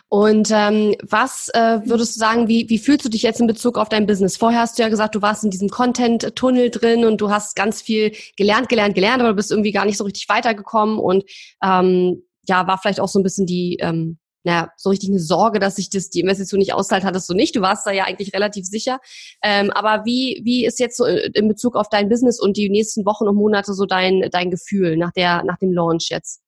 [0.09, 3.78] Und ähm, was äh, würdest du sagen, wie, wie fühlst du dich jetzt in Bezug
[3.78, 4.37] auf dein Business?
[4.37, 7.80] Vorher hast du ja gesagt, du warst in diesem Content-Tunnel drin und du hast ganz
[7.80, 11.24] viel gelernt, gelernt, gelernt, aber du bist irgendwie gar nicht so richtig weitergekommen und
[11.62, 15.59] ähm, ja, war vielleicht auch so ein bisschen die ähm, naja, so richtig eine Sorge,
[15.59, 17.57] dass sich das die Investition nicht auszahlt, hattest du nicht.
[17.57, 19.00] Du warst da ja eigentlich relativ sicher.
[19.42, 22.68] Ähm, aber wie, wie ist jetzt so äh, in Bezug auf dein Business und die
[22.68, 26.42] nächsten Wochen und Monate so dein, dein Gefühl nach der, nach dem Launch jetzt?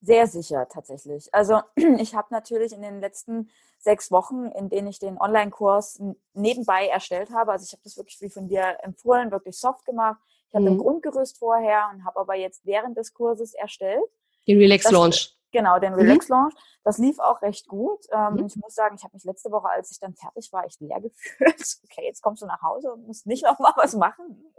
[0.00, 1.32] Sehr sicher tatsächlich.
[1.32, 1.60] Also
[1.98, 6.00] ich habe natürlich in den letzten sechs Wochen, in denen ich den Online-Kurs
[6.34, 10.20] nebenbei erstellt habe, also ich habe das wirklich wie von dir empfohlen, wirklich soft gemacht.
[10.48, 10.72] Ich hatte mhm.
[10.72, 14.02] ein Grundgerüst vorher und habe aber jetzt während des Kurses erstellt.
[14.48, 15.36] Den Relax Launch.
[15.52, 15.98] Genau, den mhm.
[16.00, 16.54] Relax Launch.
[16.82, 18.00] Das lief auch recht gut.
[18.10, 18.46] Ähm, mhm.
[18.46, 21.00] Ich muss sagen, ich habe mich letzte Woche, als ich dann fertig war, echt leer
[21.02, 21.78] gefühlt.
[21.84, 24.52] Okay, jetzt kommst du nach Hause und musst nicht noch mal was machen.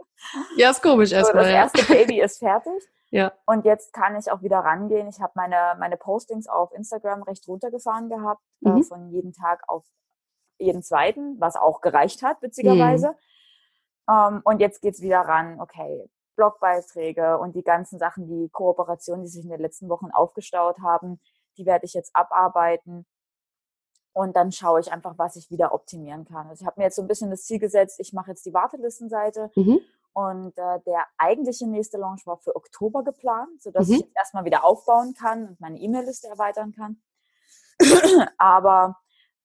[0.56, 1.44] Ja, ist komisch erstmal.
[1.44, 1.82] So, das ja.
[1.82, 2.72] erste Baby ist fertig.
[3.10, 3.32] Ja.
[3.46, 5.06] Und jetzt kann ich auch wieder rangehen.
[5.06, 8.78] Ich habe meine, meine Postings auf Instagram recht runtergefahren gehabt, äh, mhm.
[8.78, 9.84] äh, von jeden Tag auf
[10.58, 13.10] jeden zweiten, was auch gereicht hat, witzigerweise.
[13.10, 13.14] Mhm.
[14.06, 19.24] Um, ähm, und jetzt geht's wieder ran, okay, Blogbeiträge und die ganzen Sachen, die Kooperationen,
[19.24, 21.20] die sich in den letzten Wochen aufgestaut haben,
[21.56, 23.06] die werde ich jetzt abarbeiten.
[24.12, 26.48] Und dann schaue ich einfach, was ich wieder optimieren kann.
[26.48, 28.54] Also ich habe mir jetzt so ein bisschen das Ziel gesetzt, ich mache jetzt die
[28.54, 29.50] Wartelistenseite.
[29.56, 29.80] Mhm.
[30.12, 33.94] Und äh, der eigentliche nächste Launch war für Oktober geplant, sodass mhm.
[33.94, 37.02] ich jetzt erstmal wieder aufbauen kann und meine E-Mail-Liste erweitern kann.
[38.38, 38.96] Aber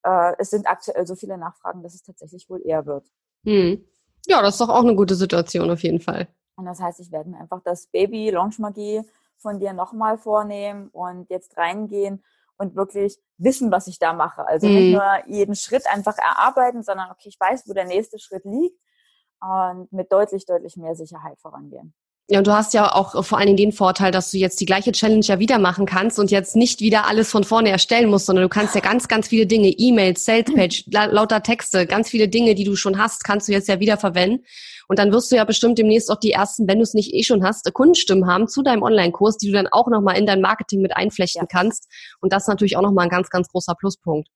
[0.04, 3.08] äh, es sind aktuell so viele Nachfragen, dass es tatsächlich wohl eher wird.
[3.44, 3.84] Mhm.
[4.28, 6.28] Ja, das ist doch auch eine gute Situation auf jeden Fall.
[6.60, 9.02] Und das heißt, ich werde mir einfach das Baby Launch Magie
[9.38, 12.22] von dir nochmal vornehmen und jetzt reingehen
[12.58, 14.46] und wirklich wissen, was ich da mache.
[14.46, 14.74] Also mhm.
[14.76, 18.78] nicht nur jeden Schritt einfach erarbeiten, sondern okay, ich weiß, wo der nächste Schritt liegt
[19.40, 21.94] und mit deutlich, deutlich mehr Sicherheit vorangehen.
[22.32, 24.66] Ja, und du hast ja auch vor allen Dingen den Vorteil, dass du jetzt die
[24.66, 28.28] gleiche Challenge ja wieder machen kannst und jetzt nicht wieder alles von vorne erstellen musst,
[28.28, 32.54] sondern du kannst ja ganz, ganz viele Dinge, E-Mails, Salespage, lauter Texte, ganz viele Dinge,
[32.54, 34.46] die du schon hast, kannst du jetzt ja wieder verwenden.
[34.88, 37.24] Und dann wirst du ja bestimmt demnächst auch die ersten, wenn du es nicht eh
[37.24, 40.82] schon hast, Kundenstimmen haben zu deinem Online-Kurs, die du dann auch nochmal in dein Marketing
[40.82, 41.88] mit einflechten kannst.
[42.22, 44.30] Und das ist natürlich auch nochmal ein ganz, ganz großer Pluspunkt.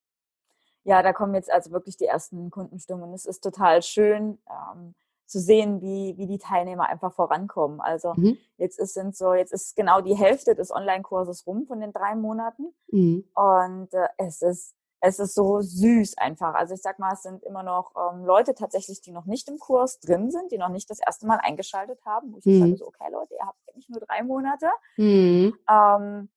[0.82, 4.38] Ja, da kommen jetzt also wirklich die ersten Kundenstimmen und es ist total schön.
[4.50, 4.96] Ähm,
[5.26, 7.80] zu sehen, wie, wie die Teilnehmer einfach vorankommen.
[7.80, 8.36] Also mhm.
[8.56, 12.14] jetzt ist, sind so, jetzt ist genau die Hälfte des Online-Kurses rum von den drei
[12.14, 12.74] Monaten.
[12.90, 13.24] Mhm.
[13.34, 16.54] Und äh, es ist, es ist so süß einfach.
[16.54, 19.58] Also ich sag mal, es sind immer noch ähm, Leute tatsächlich, die noch nicht im
[19.58, 22.60] Kurs drin sind, die noch nicht das erste Mal eingeschaltet haben, wo ich mhm.
[22.60, 24.68] sage so, okay Leute, ihr habt nicht nur drei Monate.
[24.96, 25.54] Mhm.
[25.70, 26.28] Ähm,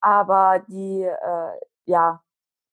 [0.00, 2.22] aber die, äh, ja,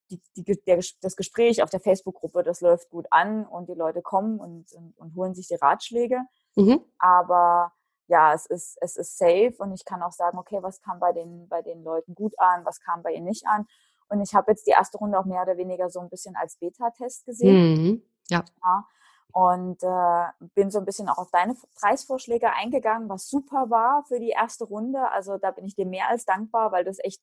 [0.09, 4.01] die, die, der, das Gespräch auf der Facebook-Gruppe, das läuft gut an und die Leute
[4.01, 6.21] kommen und, und, und holen sich die Ratschläge.
[6.55, 6.81] Mhm.
[6.99, 7.71] Aber
[8.07, 11.11] ja, es ist, es ist safe und ich kann auch sagen, okay, was kam bei
[11.11, 13.65] den, bei den Leuten gut an, was kam bei ihnen nicht an.
[14.09, 16.57] Und ich habe jetzt die erste Runde auch mehr oder weniger so ein bisschen als
[16.57, 17.73] Beta-Test gesehen.
[17.73, 18.01] Mhm.
[18.29, 18.43] Ja.
[18.63, 18.87] ja.
[19.31, 24.19] Und äh, bin so ein bisschen auch auf deine Preisvorschläge eingegangen, was super war für
[24.19, 25.11] die erste Runde.
[25.11, 27.21] Also da bin ich dir mehr als dankbar, weil das echt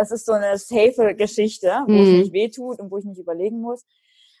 [0.00, 2.00] das ist so eine safe Geschichte, wo mhm.
[2.00, 3.84] es nicht wehtut und wo ich nicht überlegen muss.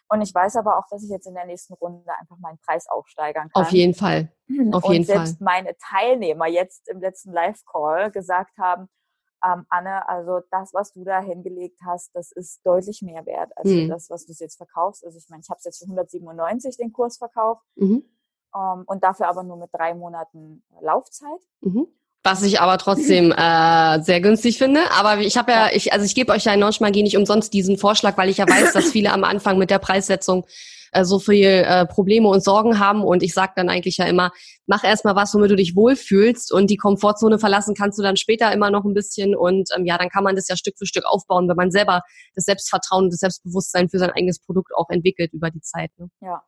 [0.08, 2.88] Und ich weiß aber auch, dass ich jetzt in der nächsten Runde einfach meinen Preis
[2.88, 3.62] aufsteigern kann.
[3.62, 4.32] Auf jeden Fall.
[4.72, 5.44] Auf und jeden selbst Fall.
[5.44, 8.88] meine Teilnehmer jetzt im letzten Live-Call gesagt haben,
[9.44, 13.68] ähm, Anne, also das, was du da hingelegt hast, das ist deutlich mehr wert als
[13.68, 13.88] mhm.
[13.88, 15.04] das, was du jetzt verkaufst.
[15.04, 18.02] Also ich meine, ich habe es jetzt für 197 den Kurs verkauft mhm.
[18.54, 21.40] ähm, und dafür aber nur mit drei Monaten Laufzeit.
[21.60, 21.86] Mhm.
[22.22, 24.80] Was ich aber trotzdem äh, sehr günstig finde.
[24.92, 27.78] Aber ich habe ja, ich, also ich gebe euch ja in Magie nicht umsonst diesen
[27.78, 30.44] Vorschlag, weil ich ja weiß, dass viele am Anfang mit der Preissetzung
[30.92, 33.04] äh, so viel äh, Probleme und Sorgen haben.
[33.04, 34.32] Und ich sage dann eigentlich ja immer,
[34.66, 38.52] mach erstmal was, womit du dich wohlfühlst und die Komfortzone verlassen kannst du dann später
[38.52, 39.34] immer noch ein bisschen.
[39.34, 42.02] Und ähm, ja, dann kann man das ja Stück für Stück aufbauen, wenn man selber
[42.34, 45.90] das Selbstvertrauen und das Selbstbewusstsein für sein eigenes Produkt auch entwickelt über die Zeit.
[45.96, 46.10] Ne?
[46.20, 46.42] Ja.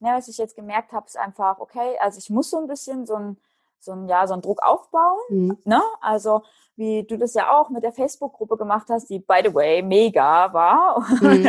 [0.00, 3.06] Ja, was ich jetzt gemerkt habe, ist einfach, okay, also ich muss so ein bisschen
[3.06, 3.38] so ein
[3.84, 5.18] so ein, ja, so einen Druck aufbauen.
[5.28, 5.58] Mhm.
[5.64, 5.82] Ne?
[6.00, 6.42] Also
[6.76, 10.52] wie du das ja auch mit der Facebook-Gruppe gemacht hast, die, by the way, mega
[10.52, 11.06] war.
[11.24, 11.48] Mhm.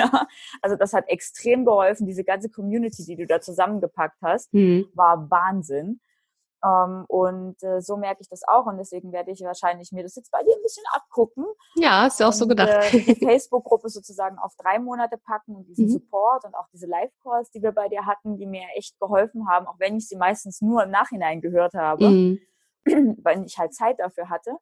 [0.61, 2.05] also das hat extrem geholfen.
[2.05, 4.87] Diese ganze Community, die du da zusammengepackt hast, mhm.
[4.93, 5.99] war Wahnsinn.
[6.65, 10.15] Ähm, und äh, so merke ich das auch und deswegen werde ich wahrscheinlich mir das
[10.15, 11.45] jetzt bei dir ein bisschen abgucken.
[11.75, 12.69] Ja, ist ja auch so gedacht.
[12.91, 15.91] Äh, die Facebook-Gruppe sozusagen auf drei Monate packen und diesen mhm.
[15.91, 19.67] Support und auch diese Live-Calls, die wir bei dir hatten, die mir echt geholfen haben,
[19.67, 22.39] auch wenn ich sie meistens nur im Nachhinein gehört habe, mhm.
[23.21, 24.57] weil ich halt Zeit dafür hatte.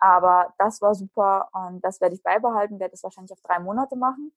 [0.00, 3.96] Aber das war super und das werde ich beibehalten, werde es wahrscheinlich auf drei Monate
[3.96, 4.32] machen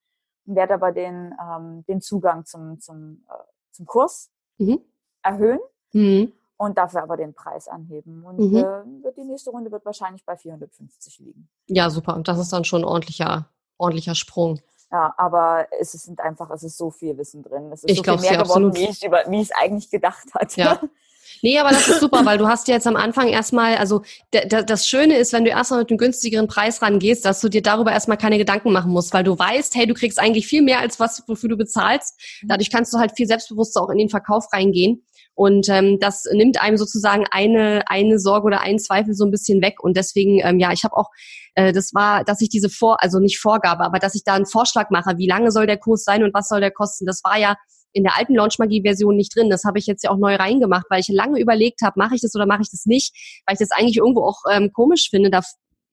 [0.46, 4.82] und werde aber den, ähm, den Zugang zum, zum, äh, zum Kurs mhm.
[5.24, 5.60] erhöhen.
[5.94, 8.24] Mhm und dafür aber den Preis anheben.
[8.24, 8.58] Und mhm.
[8.58, 11.50] äh, die nächste Runde wird wahrscheinlich bei 450 liegen.
[11.68, 12.16] Ja, super.
[12.16, 14.60] Und das ist dann schon ein ordentlicher, ordentlicher Sprung.
[14.92, 17.72] Ja, aber es sind einfach, es ist so viel Wissen drin.
[17.72, 18.76] Es ist ich so viel mehr geworden, absolut.
[18.76, 20.62] wie ich, über, wie ich es eigentlich gedacht hatte.
[20.62, 20.80] Ja.
[21.42, 24.88] Nee, aber das ist super, weil du hast ja jetzt am Anfang erstmal, also das
[24.88, 28.18] Schöne ist, wenn du erstmal mit einem günstigeren Preis rangehst, dass du dir darüber erstmal
[28.18, 31.24] keine Gedanken machen musst, weil du weißt, hey, du kriegst eigentlich viel mehr als was,
[31.28, 32.20] wofür du bezahlst.
[32.44, 32.50] Mhm.
[32.50, 35.04] Dadurch kannst du halt viel selbstbewusster auch in den Verkauf reingehen.
[35.34, 39.62] Und ähm, das nimmt einem sozusagen eine, eine Sorge oder einen Zweifel so ein bisschen
[39.62, 39.82] weg.
[39.82, 41.10] Und deswegen, ähm, ja, ich habe auch,
[41.56, 44.46] äh, das war, dass ich diese Vor, also nicht Vorgabe, aber dass ich da einen
[44.46, 47.06] Vorschlag mache, wie lange soll der Kurs sein und was soll der kosten.
[47.06, 47.56] Das war ja
[47.94, 49.50] in der alten Launchmagie-Version nicht drin.
[49.50, 52.22] Das habe ich jetzt ja auch neu reingemacht, weil ich lange überlegt habe, mache ich
[52.22, 53.14] das oder mache ich das nicht,
[53.46, 55.42] weil ich das eigentlich irgendwo auch ähm, komisch finde, da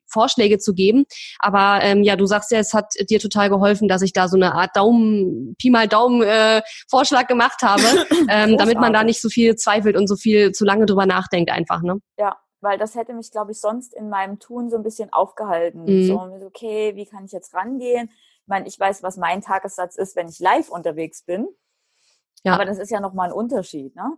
[0.08, 1.04] Vorschläge zu geben.
[1.38, 4.36] Aber ähm, ja, du sagst ja, es hat dir total geholfen, dass ich da so
[4.36, 7.82] eine Art Daumen, Pi mal Daumen äh, Vorschlag gemacht habe,
[8.28, 11.50] ähm, damit man da nicht so viel zweifelt und so viel zu lange drüber nachdenkt
[11.50, 11.82] einfach.
[11.82, 11.98] Ne?
[12.18, 15.84] Ja, weil das hätte mich, glaube ich, sonst in meinem Tun so ein bisschen aufgehalten.
[15.84, 16.06] Mhm.
[16.06, 18.10] So, okay, wie kann ich jetzt rangehen?
[18.42, 21.48] Ich meine, ich weiß, was mein Tagessatz ist, wenn ich live unterwegs bin.
[22.44, 22.54] Ja.
[22.54, 24.16] Aber das ist ja nochmal ein Unterschied, ne?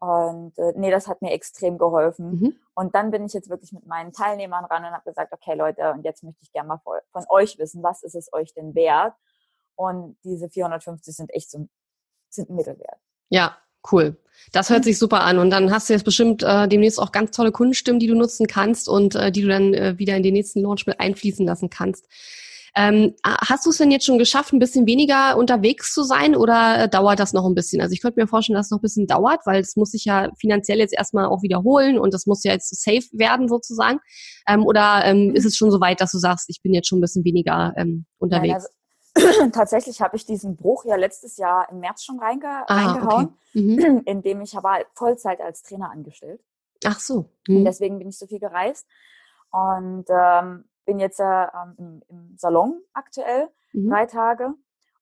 [0.00, 2.30] Und äh, nee, das hat mir extrem geholfen.
[2.30, 2.56] Mhm.
[2.74, 5.90] Und dann bin ich jetzt wirklich mit meinen Teilnehmern ran und habe gesagt, okay Leute,
[5.90, 6.80] und jetzt möchte ich gerne mal
[7.12, 9.14] von euch wissen, was ist es euch denn wert?
[9.74, 11.68] Und diese 450 sind echt so
[12.30, 12.98] sind ein Mittelwert.
[13.30, 13.56] Ja,
[13.90, 14.16] cool.
[14.52, 15.38] Das hört sich super an.
[15.38, 18.46] Und dann hast du jetzt bestimmt äh, demnächst auch ganz tolle Kundenstimmen, die du nutzen
[18.46, 21.70] kannst und äh, die du dann äh, wieder in den nächsten Launch mit einfließen lassen
[21.70, 22.06] kannst.
[22.78, 26.84] Ähm, hast du es denn jetzt schon geschafft, ein bisschen weniger unterwegs zu sein oder
[26.84, 27.82] äh, dauert das noch ein bisschen?
[27.82, 30.04] Also ich könnte mir vorstellen, dass es noch ein bisschen dauert, weil es muss sich
[30.04, 33.98] ja finanziell jetzt erstmal auch wiederholen und das muss ja jetzt safe werden sozusagen.
[34.46, 36.98] Ähm, oder ähm, ist es schon so weit, dass du sagst, ich bin jetzt schon
[36.98, 38.68] ein bisschen weniger ähm, unterwegs?
[39.16, 42.74] Nein, also, tatsächlich habe ich diesen Bruch ja letztes Jahr im März schon reinge ah,
[42.74, 43.60] reingehauen, okay.
[43.60, 44.02] mhm.
[44.06, 46.40] indem ich aber Vollzeit als Trainer angestellt.
[46.84, 47.28] Ach so.
[47.48, 47.64] Mhm.
[47.64, 48.86] deswegen bin ich so viel gereist.
[49.50, 53.90] Und ähm, bin jetzt ähm, im, im, Salon aktuell, mhm.
[53.90, 54.54] drei Tage,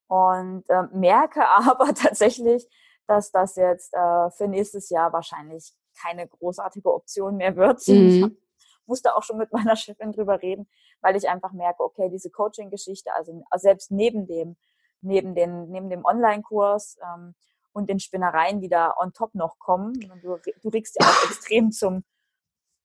[0.09, 2.69] und äh, merke aber tatsächlich,
[3.07, 5.73] dass das jetzt äh, für nächstes Jahr wahrscheinlich
[6.03, 7.81] keine großartige Option mehr wird.
[7.89, 8.37] Mhm.
[8.83, 10.69] Ich musste auch schon mit meiner Chefin drüber reden,
[11.01, 14.57] weil ich einfach merke, okay, diese Coaching-Geschichte, also selbst neben dem,
[15.01, 17.35] neben den, neben dem Online-Kurs ähm,
[17.73, 19.93] und den Spinnereien, die da on top noch kommen.
[20.23, 22.05] Du, du regst ja auch extrem zum,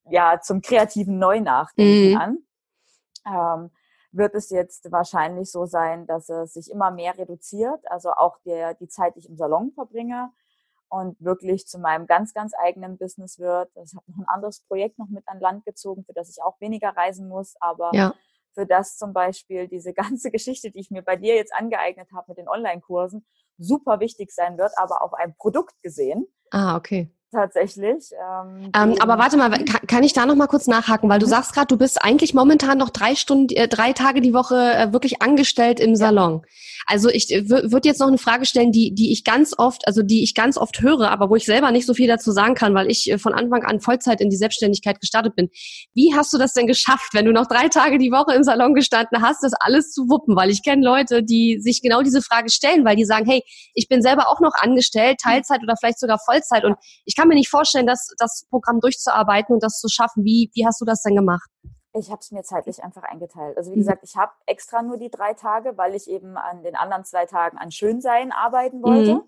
[0.10, 2.18] ja, zum kreativen Neunachdenken mhm.
[2.18, 2.38] an.
[3.26, 3.72] Ähm,
[4.12, 8.74] wird es jetzt wahrscheinlich so sein, dass es sich immer mehr reduziert, also auch der,
[8.74, 10.32] die Zeit, die ich im Salon verbringe
[10.90, 13.72] und wirklich zu meinem ganz, ganz eigenen Business wird.
[13.84, 16.60] Ich habe noch ein anderes Projekt noch mit an Land gezogen, für das ich auch
[16.60, 18.14] weniger reisen muss, aber ja.
[18.54, 22.26] für das zum Beispiel diese ganze Geschichte, die ich mir bei dir jetzt angeeignet habe
[22.30, 23.26] mit den Online-Kursen,
[23.58, 26.28] super wichtig sein wird, aber auf ein Produkt gesehen.
[26.52, 28.12] Ah, okay tatsächlich.
[28.12, 31.26] Ähm, ähm, aber warte mal, kann, kann, ich da noch mal kurz nachhaken, weil du
[31.26, 31.32] mhm.
[31.32, 34.94] sagst gerade, du bist eigentlich momentan noch drei Stunden, äh, drei Tage die Woche äh,
[34.94, 36.44] wirklich angestellt im Salon.
[36.86, 40.04] Also ich äh, würde jetzt noch eine Frage stellen, die die ich ganz oft, also
[40.04, 42.74] die ich ganz oft höre, aber wo ich selber nicht so viel dazu sagen kann,
[42.74, 45.50] weil ich äh, von Anfang an Vollzeit in die Selbstständigkeit gestartet bin.
[45.94, 48.74] Wie hast du das denn geschafft, wenn du noch drei Tage die Woche im Salon
[48.74, 50.36] gestanden hast, das alles zu wuppen?
[50.36, 53.88] Weil ich kenne Leute, die sich genau diese Frage stellen, weil die sagen, hey, ich
[53.88, 57.50] bin selber auch noch angestellt, Teilzeit oder vielleicht sogar Vollzeit und ich kann mir nicht
[57.50, 60.24] vorstellen, das, das Programm durchzuarbeiten und das zu schaffen.
[60.24, 61.50] Wie, wie hast du das denn gemacht?
[61.94, 63.58] Ich habe es mir zeitlich einfach eingeteilt.
[63.58, 63.82] Also wie mhm.
[63.82, 67.26] gesagt, ich habe extra nur die drei Tage, weil ich eben an den anderen zwei
[67.26, 69.16] Tagen an Schönsein arbeiten wollte.
[69.16, 69.24] Mhm.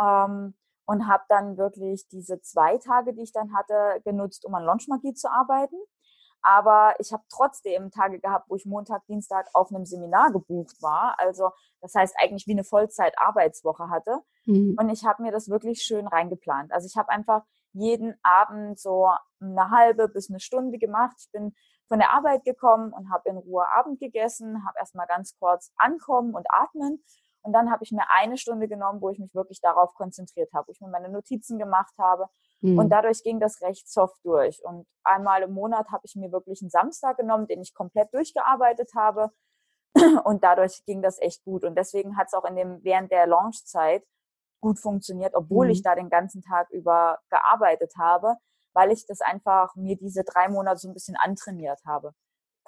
[0.00, 0.54] Ähm,
[0.86, 5.12] und habe dann wirklich diese zwei Tage, die ich dann hatte, genutzt, um an Launchmagie
[5.12, 5.76] zu arbeiten.
[6.42, 11.16] Aber ich habe trotzdem Tage gehabt, wo ich Montag, Dienstag auf einem Seminar gebucht war.
[11.18, 14.20] Also das heißt eigentlich wie eine Vollzeit-Arbeitswoche hatte.
[14.46, 14.76] Mhm.
[14.78, 16.72] Und ich habe mir das wirklich schön reingeplant.
[16.72, 21.16] Also ich habe einfach jeden Abend so eine halbe bis eine Stunde gemacht.
[21.20, 21.54] Ich bin
[21.88, 26.34] von der Arbeit gekommen und habe in Ruhe Abend gegessen, habe erstmal ganz kurz ankommen
[26.34, 27.02] und atmen.
[27.42, 30.68] Und dann habe ich mir eine Stunde genommen, wo ich mich wirklich darauf konzentriert habe,
[30.68, 32.28] wo ich mir meine Notizen gemacht habe.
[32.60, 32.78] Mhm.
[32.78, 34.62] Und dadurch ging das recht soft durch.
[34.64, 38.90] Und einmal im Monat habe ich mir wirklich einen Samstag genommen, den ich komplett durchgearbeitet
[38.96, 39.30] habe.
[40.24, 41.64] Und dadurch ging das echt gut.
[41.64, 44.04] Und deswegen hat es auch in dem, während der Launchzeit
[44.60, 45.72] gut funktioniert, obwohl mhm.
[45.72, 48.34] ich da den ganzen Tag über gearbeitet habe,
[48.74, 52.12] weil ich das einfach mir diese drei Monate so ein bisschen antrainiert habe.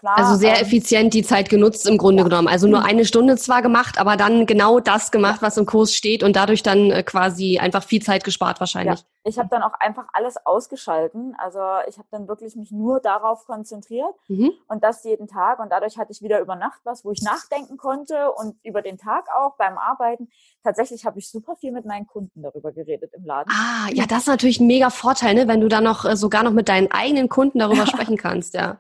[0.01, 2.29] Klar, also sehr ähm, effizient die Zeit genutzt im Grunde ja.
[2.29, 2.49] genommen.
[2.49, 6.23] Also nur eine Stunde zwar gemacht, aber dann genau das gemacht, was im Kurs steht
[6.23, 9.01] und dadurch dann äh, quasi einfach viel Zeit gespart wahrscheinlich.
[9.01, 9.07] Ja.
[9.25, 11.37] Ich habe dann auch einfach alles ausgeschalten.
[11.37, 14.53] Also ich habe dann wirklich mich nur darauf konzentriert mhm.
[14.69, 15.59] und das jeden Tag.
[15.59, 18.97] Und dadurch hatte ich wieder über Nacht was, wo ich nachdenken konnte und über den
[18.97, 20.31] Tag auch beim Arbeiten.
[20.65, 23.53] Tatsächlich habe ich super viel mit meinen Kunden darüber geredet im Laden.
[23.53, 25.47] Ah, ja, das ist natürlich ein mega Vorteil, ne?
[25.47, 28.79] wenn du dann noch äh, sogar noch mit deinen eigenen Kunden darüber sprechen kannst, ja.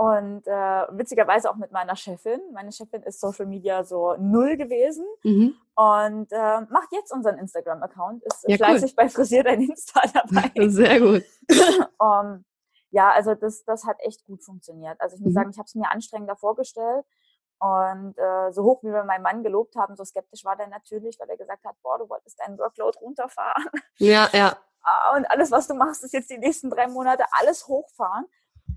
[0.00, 2.40] Und äh, witzigerweise auch mit meiner Chefin.
[2.52, 5.56] Meine Chefin ist Social Media so null gewesen mhm.
[5.74, 8.94] und äh, macht jetzt unseren Instagram-Account, ist ja, fleißig cool.
[8.94, 10.52] bei Frisiert ein Insta dabei.
[10.68, 11.24] Sehr gut.
[11.98, 12.44] um,
[12.90, 15.00] ja, also das, das hat echt gut funktioniert.
[15.00, 15.34] Also ich muss mhm.
[15.34, 17.04] sagen, ich habe es mir anstrengender vorgestellt.
[17.58, 21.18] Und äh, so hoch wie wir meinen Mann gelobt haben, so skeptisch war der natürlich,
[21.18, 23.64] weil er gesagt hat, boah, du wolltest deinen Workload runterfahren.
[23.96, 24.56] Ja, ja.
[24.82, 28.26] Ah, und alles, was du machst, ist jetzt die nächsten drei Monate alles hochfahren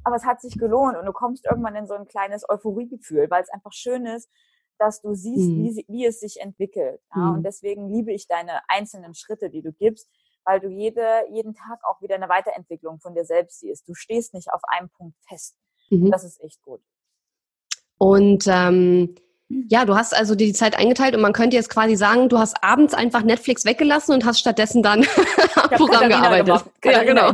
[0.03, 3.43] aber es hat sich gelohnt und du kommst irgendwann in so ein kleines Euphoriegefühl, weil
[3.43, 4.29] es einfach schön ist,
[4.77, 5.63] dass du siehst, mhm.
[5.63, 7.01] wie, wie, es sich entwickelt.
[7.15, 7.21] Ja?
[7.21, 7.33] Mhm.
[7.35, 10.09] Und deswegen liebe ich deine einzelnen Schritte, die du gibst,
[10.43, 13.87] weil du jede, jeden Tag auch wieder eine Weiterentwicklung von dir selbst siehst.
[13.87, 15.55] Du stehst nicht auf einem Punkt fest.
[15.89, 16.09] Mhm.
[16.09, 16.81] Das ist echt gut.
[17.97, 19.13] Und ähm,
[19.69, 22.63] ja, du hast also die Zeit eingeteilt und man könnte jetzt quasi sagen, du hast
[22.63, 24.99] abends einfach Netflix weggelassen und hast stattdessen dann
[25.55, 26.45] am Programm Katharina gearbeitet.
[26.45, 26.65] Gemacht.
[26.85, 27.33] ja, genau.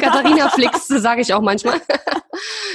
[0.00, 1.80] Katharina Flix, sage ich auch manchmal.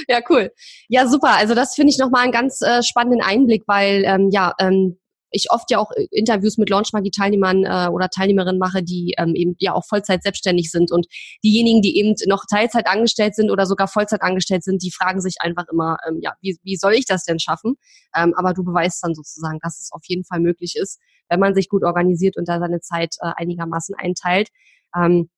[0.08, 0.52] ja, cool.
[0.88, 1.36] Ja, super.
[1.36, 4.98] Also das finde ich nochmal einen ganz äh, spannenden Einblick, weil ähm, ja, ähm,
[5.34, 9.56] ich oft ja auch äh, Interviews mit Launchmagie-Teilnehmern äh, oder Teilnehmerinnen mache, die ähm, eben
[9.58, 10.92] ja auch Vollzeit selbstständig sind.
[10.92, 11.06] Und
[11.42, 15.36] diejenigen, die eben noch Teilzeit angestellt sind oder sogar Vollzeit angestellt sind, die fragen sich
[15.40, 17.76] einfach immer, ähm, ja, wie, wie soll ich das denn schaffen?
[18.16, 21.54] Ähm, aber du beweist dann sozusagen, dass es auf jeden Fall möglich ist, wenn man
[21.54, 24.48] sich gut organisiert und da seine Zeit äh, einigermaßen einteilt.
[24.96, 25.28] Ähm,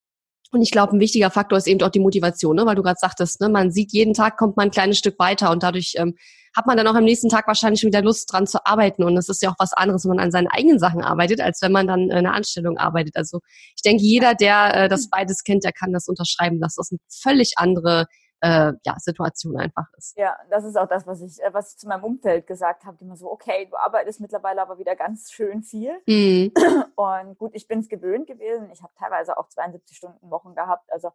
[0.53, 2.67] und ich glaube, ein wichtiger Faktor ist eben auch die Motivation, ne?
[2.67, 3.49] weil du gerade sagtest, ne?
[3.49, 6.15] man sieht, jeden Tag kommt man ein kleines Stück weiter und dadurch ähm,
[6.57, 9.05] hat man dann auch am nächsten Tag wahrscheinlich wieder Lust dran zu arbeiten.
[9.05, 11.61] Und das ist ja auch was anderes, wenn man an seinen eigenen Sachen arbeitet, als
[11.61, 13.17] wenn man dann äh, eine Anstellung arbeitet.
[13.17, 13.41] Also
[13.77, 16.99] ich denke, jeder, der äh, das beides kennt, der kann das unterschreiben, dass das eine
[17.11, 18.07] völlig andere
[18.41, 20.17] äh, ja, Situation einfach ist.
[20.17, 22.97] Ja, das ist auch das, was ich, äh, was ich zu meinem Umfeld gesagt habe,
[22.99, 25.93] die immer so, okay, du arbeitest mittlerweile aber wieder ganz schön viel.
[26.07, 26.53] Mhm.
[26.97, 28.71] Und gut, ich bin es gewöhnt gewesen.
[28.73, 30.93] Ich habe teilweise auch 72 Stunden Wochen gehabt.
[30.93, 31.11] Also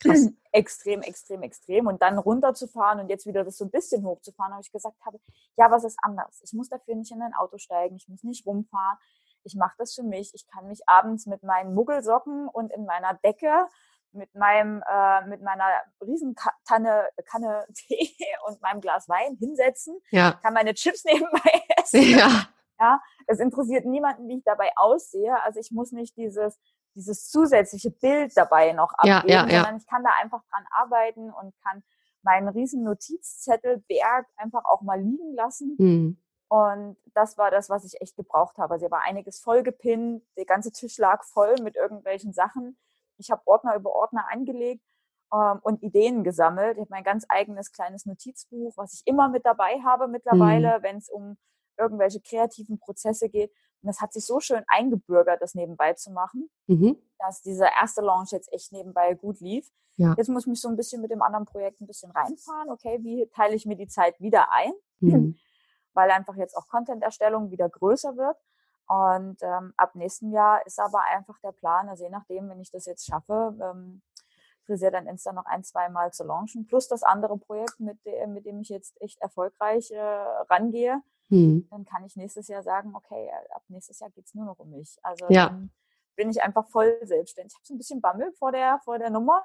[0.00, 0.28] Krass.
[0.52, 1.86] extrem, extrem, extrem.
[1.86, 5.18] Und dann runterzufahren und jetzt wieder das so ein bisschen hochzufahren, habe ich gesagt habe,
[5.56, 6.40] ja, was ist anders?
[6.42, 8.98] Ich muss dafür nicht in ein Auto steigen, ich muss nicht rumfahren.
[9.44, 10.32] Ich mache das für mich.
[10.34, 13.68] Ich kann mich abends mit meinen Muggelsocken und in meiner Decke
[14.12, 15.66] mit meinem äh, mit meiner
[16.00, 18.16] Riesenkanne Kanne Tee
[18.46, 20.32] und meinem Glas Wein hinsetzen, ja.
[20.42, 22.02] kann meine Chips nebenbei essen.
[22.02, 22.48] Ja.
[22.78, 25.42] Ja, es interessiert niemanden, wie ich dabei aussehe.
[25.42, 26.58] Also ich muss nicht dieses,
[26.96, 29.62] dieses zusätzliche Bild dabei noch abgeben, ja, ja, ja.
[29.62, 31.82] sondern ich kann da einfach dran arbeiten und kann
[32.22, 35.76] meinen riesen Notizzettelberg einfach auch mal liegen lassen.
[35.78, 36.22] Mhm.
[36.48, 38.74] Und das war das, was ich echt gebraucht habe.
[38.74, 42.76] Also war einiges vollgepinnt, der ganze Tisch lag voll mit irgendwelchen Sachen.
[43.18, 44.84] Ich habe Ordner über Ordner angelegt
[45.32, 46.76] ähm, und Ideen gesammelt.
[46.76, 50.82] Ich habe mein ganz eigenes kleines Notizbuch, was ich immer mit dabei habe mittlerweile, mhm.
[50.82, 51.36] wenn es um
[51.78, 53.52] irgendwelche kreativen Prozesse geht.
[53.82, 56.96] Und das hat sich so schön eingebürgert, das nebenbei zu machen, mhm.
[57.18, 59.70] dass dieser erste Launch jetzt echt nebenbei gut lief.
[59.96, 60.14] Ja.
[60.16, 62.70] Jetzt muss ich mich so ein bisschen mit dem anderen Projekt ein bisschen reinfahren.
[62.70, 64.72] Okay, wie teile ich mir die Zeit wieder ein?
[65.00, 65.36] Mhm.
[65.94, 68.36] Weil einfach jetzt auch Content-Erstellung wieder größer wird.
[68.88, 72.70] Und ähm, ab nächstem Jahr ist aber einfach der Plan, also je nachdem, wenn ich
[72.70, 74.02] das jetzt schaffe, ähm,
[74.66, 78.26] Frisier dann Insta noch ein, zwei Mal zu launchen, plus das andere Projekt, mit, de
[78.26, 81.66] mit dem ich jetzt echt erfolgreich äh, rangehe, hm.
[81.70, 84.70] dann kann ich nächstes Jahr sagen, okay, ab nächstes Jahr geht es nur noch um
[84.70, 84.98] mich.
[85.02, 85.58] Also ja.
[86.14, 87.52] bin ich einfach voll selbstständig.
[87.52, 89.42] Ich habe so ein bisschen Bammel vor der, vor der Nummer.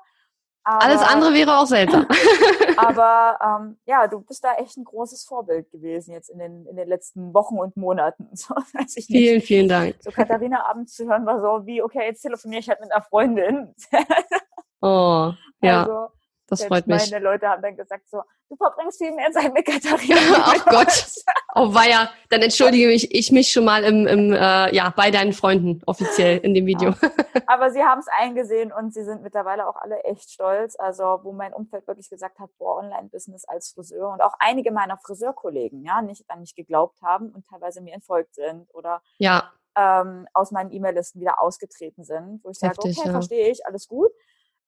[0.64, 2.06] Aber, Alles andere wäre auch seltsam.
[2.78, 6.76] aber ähm, ja, du bist da echt ein großes Vorbild gewesen jetzt in den, in
[6.76, 8.30] den letzten Wochen und Monaten.
[8.36, 8.56] So,
[8.88, 9.48] vielen, nicht.
[9.48, 9.96] vielen Dank.
[10.02, 13.04] So Katharina abends zu hören war so wie, okay, jetzt telefoniere ich halt mit einer
[13.04, 13.74] Freundin.
[14.82, 15.82] Oh, ja.
[15.82, 16.08] Also,
[16.52, 17.10] das freut mich.
[17.10, 20.20] Meine Leute haben dann gesagt so, du verbringst viel mehr Zeit mit Katharina.
[20.44, 21.06] Ach Gott.
[21.54, 25.34] Oh weia, dann entschuldige mich ich mich schon mal im, im äh, ja bei deinen
[25.34, 26.92] Freunden offiziell in dem Video.
[26.92, 27.12] Ja.
[27.48, 30.78] Aber sie haben es eingesehen und sie sind mittlerweile auch alle echt stolz.
[30.80, 34.98] Also wo mein Umfeld wirklich gesagt hat, boah, Online-Business als Friseur und auch einige meiner
[34.98, 39.52] Friseurkollegen, ja, nicht an mich geglaubt haben und teilweise mir entfolgt sind oder ja.
[39.76, 43.12] ähm, aus meinen E-Mail-Listen wieder ausgetreten sind, wo ich Heftig, sage, okay, ja.
[43.12, 44.12] verstehe ich, alles gut.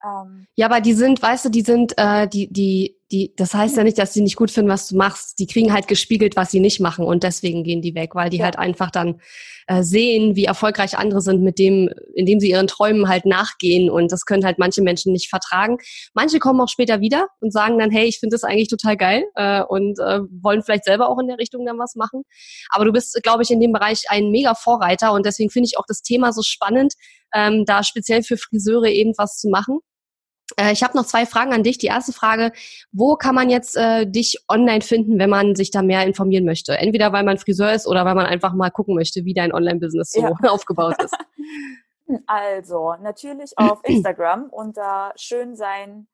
[0.03, 3.77] Ähm, ja, aber die sind, weißt du, die sind, äh, die, die, die, das heißt
[3.77, 5.39] ja nicht, dass sie nicht gut finden, was du machst.
[5.39, 8.37] Die kriegen halt gespiegelt, was sie nicht machen und deswegen gehen die weg, weil die
[8.37, 8.45] ja.
[8.45, 9.21] halt einfach dann
[9.67, 14.11] äh, sehen, wie erfolgreich andere sind mit dem, indem sie ihren Träumen halt nachgehen und
[14.11, 15.77] das können halt manche Menschen nicht vertragen.
[16.13, 19.23] Manche kommen auch später wieder und sagen dann, hey, ich finde das eigentlich total geil
[19.35, 22.23] äh, und äh, wollen vielleicht selber auch in der Richtung dann was machen.
[22.71, 25.77] Aber du bist, glaube ich, in dem Bereich ein mega Vorreiter und deswegen finde ich
[25.77, 26.93] auch das Thema so spannend,
[27.33, 29.79] ähm, da speziell für Friseure eben was zu machen.
[30.57, 31.77] Äh, ich habe noch zwei Fragen an dich.
[31.77, 32.51] Die erste Frage,
[32.91, 36.77] wo kann man jetzt äh, dich online finden, wenn man sich da mehr informieren möchte?
[36.77, 40.11] Entweder weil man Friseur ist oder weil man einfach mal gucken möchte, wie dein Online-Business
[40.11, 40.31] so ja.
[40.49, 41.15] aufgebaut ist.
[42.27, 46.07] Also, natürlich auf Instagram unter schönsein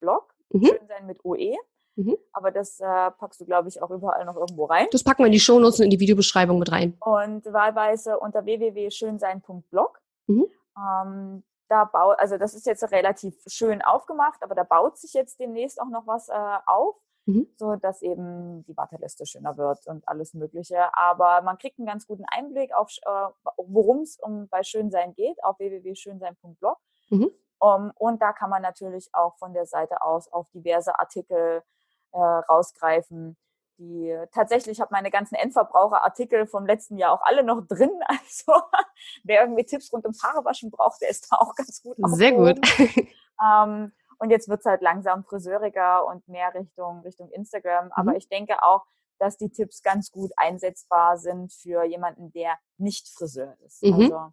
[0.00, 0.66] Blog, mhm.
[0.66, 1.56] schönsein mit OE.
[1.96, 2.16] Mhm.
[2.32, 2.84] Aber das äh,
[3.18, 4.86] packst du, glaube ich, auch überall noch irgendwo rein.
[4.92, 6.96] Das packen wir in die Shownotes und in die Videobeschreibung mit rein.
[7.00, 10.00] Und wahlweise unter www.schönsein.blog.
[10.28, 10.46] Mhm.
[10.76, 15.38] Ähm, da baut, also das ist jetzt relativ schön aufgemacht, aber da baut sich jetzt
[15.38, 16.96] demnächst auch noch was äh, auf,
[17.26, 17.46] mhm.
[17.56, 20.94] so dass eben die Warteliste schöner wird und alles Mögliche.
[20.96, 25.42] Aber man kriegt einen ganz guten Einblick auf, äh, worum es um bei Schönsein geht,
[25.44, 26.78] auf www.schönsein.blog.
[27.10, 27.30] Mhm.
[27.60, 31.64] Um, und da kann man natürlich auch von der Seite aus auf diverse Artikel
[32.12, 33.36] äh, rausgreifen,
[33.78, 37.90] die tatsächlich habe meine ganzen Endverbraucherartikel vom letzten Jahr auch alle noch drin.
[38.08, 38.62] Also
[39.24, 41.96] wer irgendwie Tipps rund ums Haarewaschen braucht, der ist da auch ganz gut.
[41.98, 42.60] Sehr gut.
[43.40, 47.86] Ähm, und jetzt wird's halt langsam friseuriger und mehr Richtung Richtung Instagram.
[47.86, 47.92] Mhm.
[47.92, 48.84] Aber ich denke auch,
[49.18, 53.82] dass die Tipps ganz gut einsetzbar sind für jemanden, der nicht Friseur ist.
[53.82, 53.94] Mhm.
[53.94, 54.32] Also,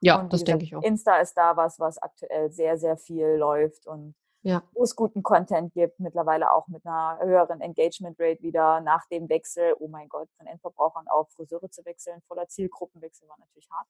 [0.00, 0.82] ja, das denke ich auch.
[0.82, 4.14] Insta ist da was, was aktuell sehr, sehr viel läuft und
[4.46, 4.62] ja.
[4.74, 9.28] wo es guten Content gibt, mittlerweile auch mit einer höheren Engagement Rate wieder nach dem
[9.28, 9.74] Wechsel.
[9.80, 13.88] Oh mein Gott, von Endverbrauchern auf Friseure zu wechseln, voller Zielgruppenwechsel war natürlich hart.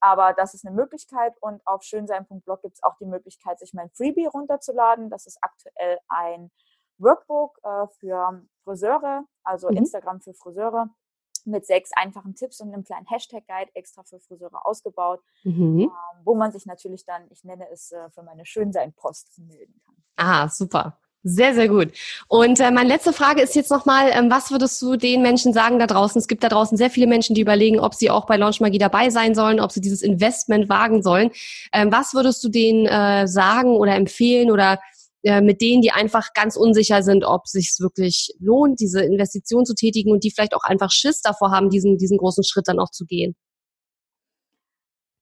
[0.00, 3.90] Aber das ist eine Möglichkeit und auf schönsein.blog gibt es auch die Möglichkeit, sich mein
[3.90, 5.10] Freebie runterzuladen.
[5.10, 6.52] Das ist aktuell ein
[6.98, 9.78] Workbook äh, für Friseure, also mhm.
[9.78, 10.90] Instagram für Friseure
[11.44, 15.80] mit sechs einfachen Tipps und einem kleinen Hashtag-Guide extra für Friseure ausgebaut, mhm.
[15.80, 15.90] ähm,
[16.24, 19.94] wo man sich natürlich dann, ich nenne es äh, für meine Schönsein-Post melden kann.
[20.16, 20.98] Ah, super.
[21.24, 21.92] Sehr, sehr gut.
[22.26, 25.78] Und äh, meine letzte Frage ist jetzt nochmal, ähm, was würdest du den Menschen sagen
[25.78, 26.18] da draußen?
[26.18, 28.78] Es gibt da draußen sehr viele Menschen, die überlegen, ob sie auch bei Launch Magie
[28.78, 31.30] dabei sein sollen, ob sie dieses Investment wagen sollen.
[31.72, 34.80] Ähm, was würdest du denen äh, sagen oder empfehlen oder
[35.22, 39.74] äh, mit denen, die einfach ganz unsicher sind, ob sich wirklich lohnt, diese Investition zu
[39.74, 42.90] tätigen und die vielleicht auch einfach Schiss davor haben, diesen, diesen großen Schritt dann auch
[42.90, 43.36] zu gehen?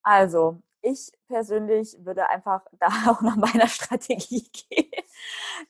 [0.03, 4.91] Also, ich persönlich würde einfach da auch nach meiner Strategie gehen.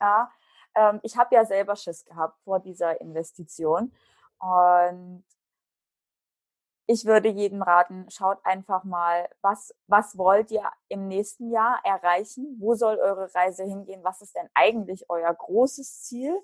[0.00, 0.30] Ja,
[0.74, 3.92] ähm, ich habe ja selber Schiss gehabt vor dieser Investition
[4.38, 5.24] und
[6.92, 12.56] ich würde jedem raten, schaut einfach mal, was, was wollt ihr im nächsten Jahr erreichen?
[12.58, 14.02] Wo soll eure Reise hingehen?
[14.02, 16.36] Was ist denn eigentlich euer großes Ziel?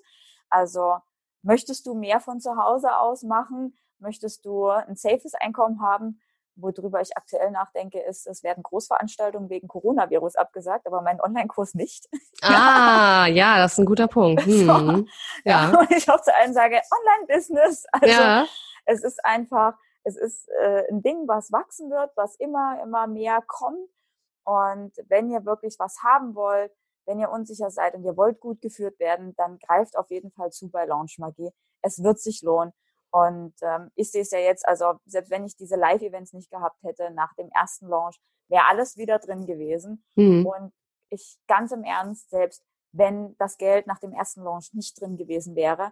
[0.49, 0.99] Also
[1.41, 3.77] möchtest du mehr von zu Hause aus machen?
[3.99, 6.21] Möchtest du ein safes Einkommen haben?
[6.55, 12.07] Worüber ich aktuell nachdenke, ist, es werden Großveranstaltungen wegen Coronavirus abgesagt, aber mein Online-Kurs nicht.
[12.41, 14.45] Ah, ja, das ist ein guter Punkt.
[14.45, 14.65] Hm.
[14.65, 15.03] So, ja.
[15.71, 15.79] ja.
[15.79, 17.85] Und ich auch zu allen sage, Online-Business.
[17.91, 18.45] Also ja.
[18.85, 19.73] es ist einfach,
[20.07, 23.89] es ist äh, ein Ding, was wachsen wird, was immer, immer mehr kommt.
[24.45, 26.71] Und wenn ihr wirklich was haben wollt,
[27.05, 30.51] wenn ihr unsicher seid und ihr wollt gut geführt werden, dann greift auf jeden Fall
[30.51, 31.51] zu bei Launch Magie.
[31.81, 32.71] Es wird sich lohnen.
[33.11, 36.81] Und ähm, ich sehe es ja jetzt, also selbst wenn ich diese Live-Events nicht gehabt
[36.83, 40.05] hätte nach dem ersten Launch, wäre alles wieder drin gewesen.
[40.15, 40.45] Mhm.
[40.45, 40.73] Und
[41.09, 45.55] ich ganz im Ernst, selbst wenn das Geld nach dem ersten Launch nicht drin gewesen
[45.55, 45.91] wäre,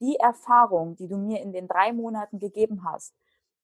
[0.00, 3.14] die Erfahrung, die du mir in den drei Monaten gegeben hast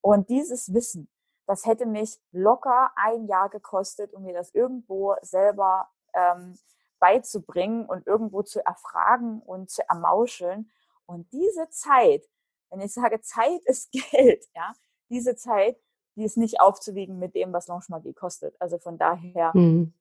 [0.03, 1.09] und dieses Wissen,
[1.47, 6.59] das hätte mich locker ein Jahr gekostet, um mir das irgendwo selber ähm,
[6.99, 10.71] beizubringen und irgendwo zu erfragen und zu ermauscheln.
[11.07, 12.29] Und diese Zeit,
[12.71, 14.73] wenn ich sage, Zeit ist Geld, ja,
[15.09, 15.81] diese Zeit,
[16.17, 18.55] die ist nicht aufzuwiegen mit dem, was Launch Magie kostet.
[18.61, 19.95] Also von daher, mhm.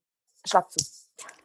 [0.45, 0.79] schlag zu.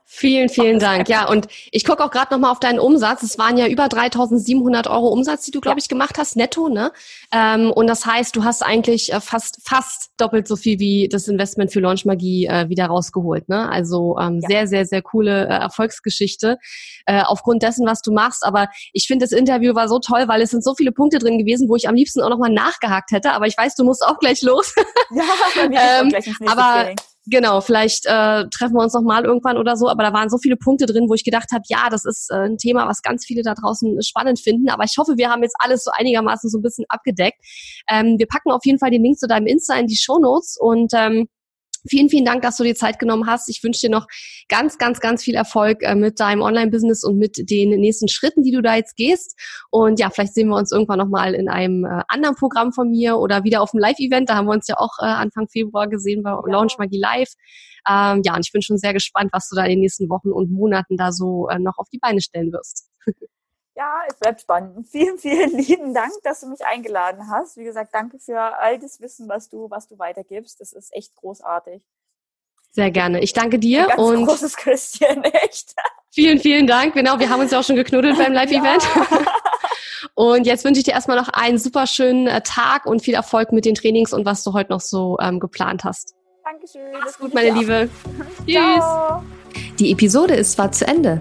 [0.09, 1.09] Vielen, vielen Dank.
[1.09, 3.25] Ja, und ich gucke auch gerade nochmal auf deinen Umsatz.
[3.25, 6.69] Es waren ja über 3.700 Euro Umsatz, die du, glaube ich, gemacht hast, netto.
[6.69, 6.93] Ne?
[7.33, 11.27] Ähm, und das heißt, du hast eigentlich äh, fast fast doppelt so viel wie das
[11.27, 13.49] Investment für Launch Magie äh, wieder rausgeholt.
[13.49, 13.69] Ne?
[13.69, 14.49] Also ähm, ja.
[14.49, 16.57] sehr, sehr, sehr coole äh, Erfolgsgeschichte
[17.07, 18.45] äh, aufgrund dessen, was du machst.
[18.45, 21.37] Aber ich finde, das Interview war so toll, weil es sind so viele Punkte drin
[21.37, 23.33] gewesen, wo ich am liebsten auch nochmal nachgehakt hätte.
[23.33, 24.73] Aber ich weiß, du musst auch gleich los.
[25.11, 25.23] Ja,
[26.01, 26.97] ähm, gleich aber Training.
[27.29, 30.39] Genau, vielleicht äh, treffen wir uns noch mal irgendwann oder so, aber da waren so
[30.39, 33.27] viele Punkte drin, wo ich gedacht habe, ja, das ist äh, ein Thema, was ganz
[33.27, 36.59] viele da draußen spannend finden, aber ich hoffe, wir haben jetzt alles so einigermaßen so
[36.59, 37.39] ein bisschen abgedeckt.
[37.91, 40.57] Ähm, wir packen auf jeden Fall den Link zu deinem Insta in die Show Notes
[40.61, 41.27] und ähm,
[41.89, 43.49] Vielen, vielen Dank, dass du dir Zeit genommen hast.
[43.49, 44.07] Ich wünsche dir noch
[44.49, 48.53] ganz, ganz, ganz viel Erfolg äh, mit deinem Online-Business und mit den nächsten Schritten, die
[48.53, 49.39] du da jetzt gehst.
[49.71, 53.19] Und ja, vielleicht sehen wir uns irgendwann nochmal in einem äh, anderen Programm von mir
[53.19, 54.31] oder wieder auf dem Live-Event.
[54.31, 56.43] Da haben wir uns ja auch äh, Anfang Februar gesehen bei ja.
[56.47, 57.33] Launch Magie Live.
[57.89, 60.31] Ähm, ja, und ich bin schon sehr gespannt, was du da in den nächsten Wochen
[60.31, 62.91] und Monaten da so äh, noch auf die Beine stellen wirst.
[63.77, 64.89] Ja, es bleibt spannend.
[64.91, 67.59] Vielen, vielen lieben Dank, dass du mich eingeladen hast.
[67.59, 70.61] Wie gesagt, danke für all das Wissen, was du, was du weitergibst.
[70.61, 71.83] Das ist echt großartig.
[72.73, 73.21] Sehr gerne.
[73.21, 73.83] Ich danke dir.
[73.83, 75.75] Ein ganz und großes Christian, echt.
[76.11, 76.95] Vielen, vielen Dank.
[76.95, 78.83] Genau, wir haben uns ja auch schon geknuddelt beim Live-Event.
[78.83, 79.19] Ja.
[80.15, 83.53] Und jetzt wünsche ich dir erstmal noch einen super schönen äh, Tag und viel Erfolg
[83.53, 86.15] mit den Trainings und was du heute noch so ähm, geplant hast.
[86.45, 86.93] Dankeschön.
[86.93, 87.91] Mach's gut, meine Liebe.
[88.47, 88.85] Tschüss.
[89.79, 91.21] Die Episode ist zwar zu Ende,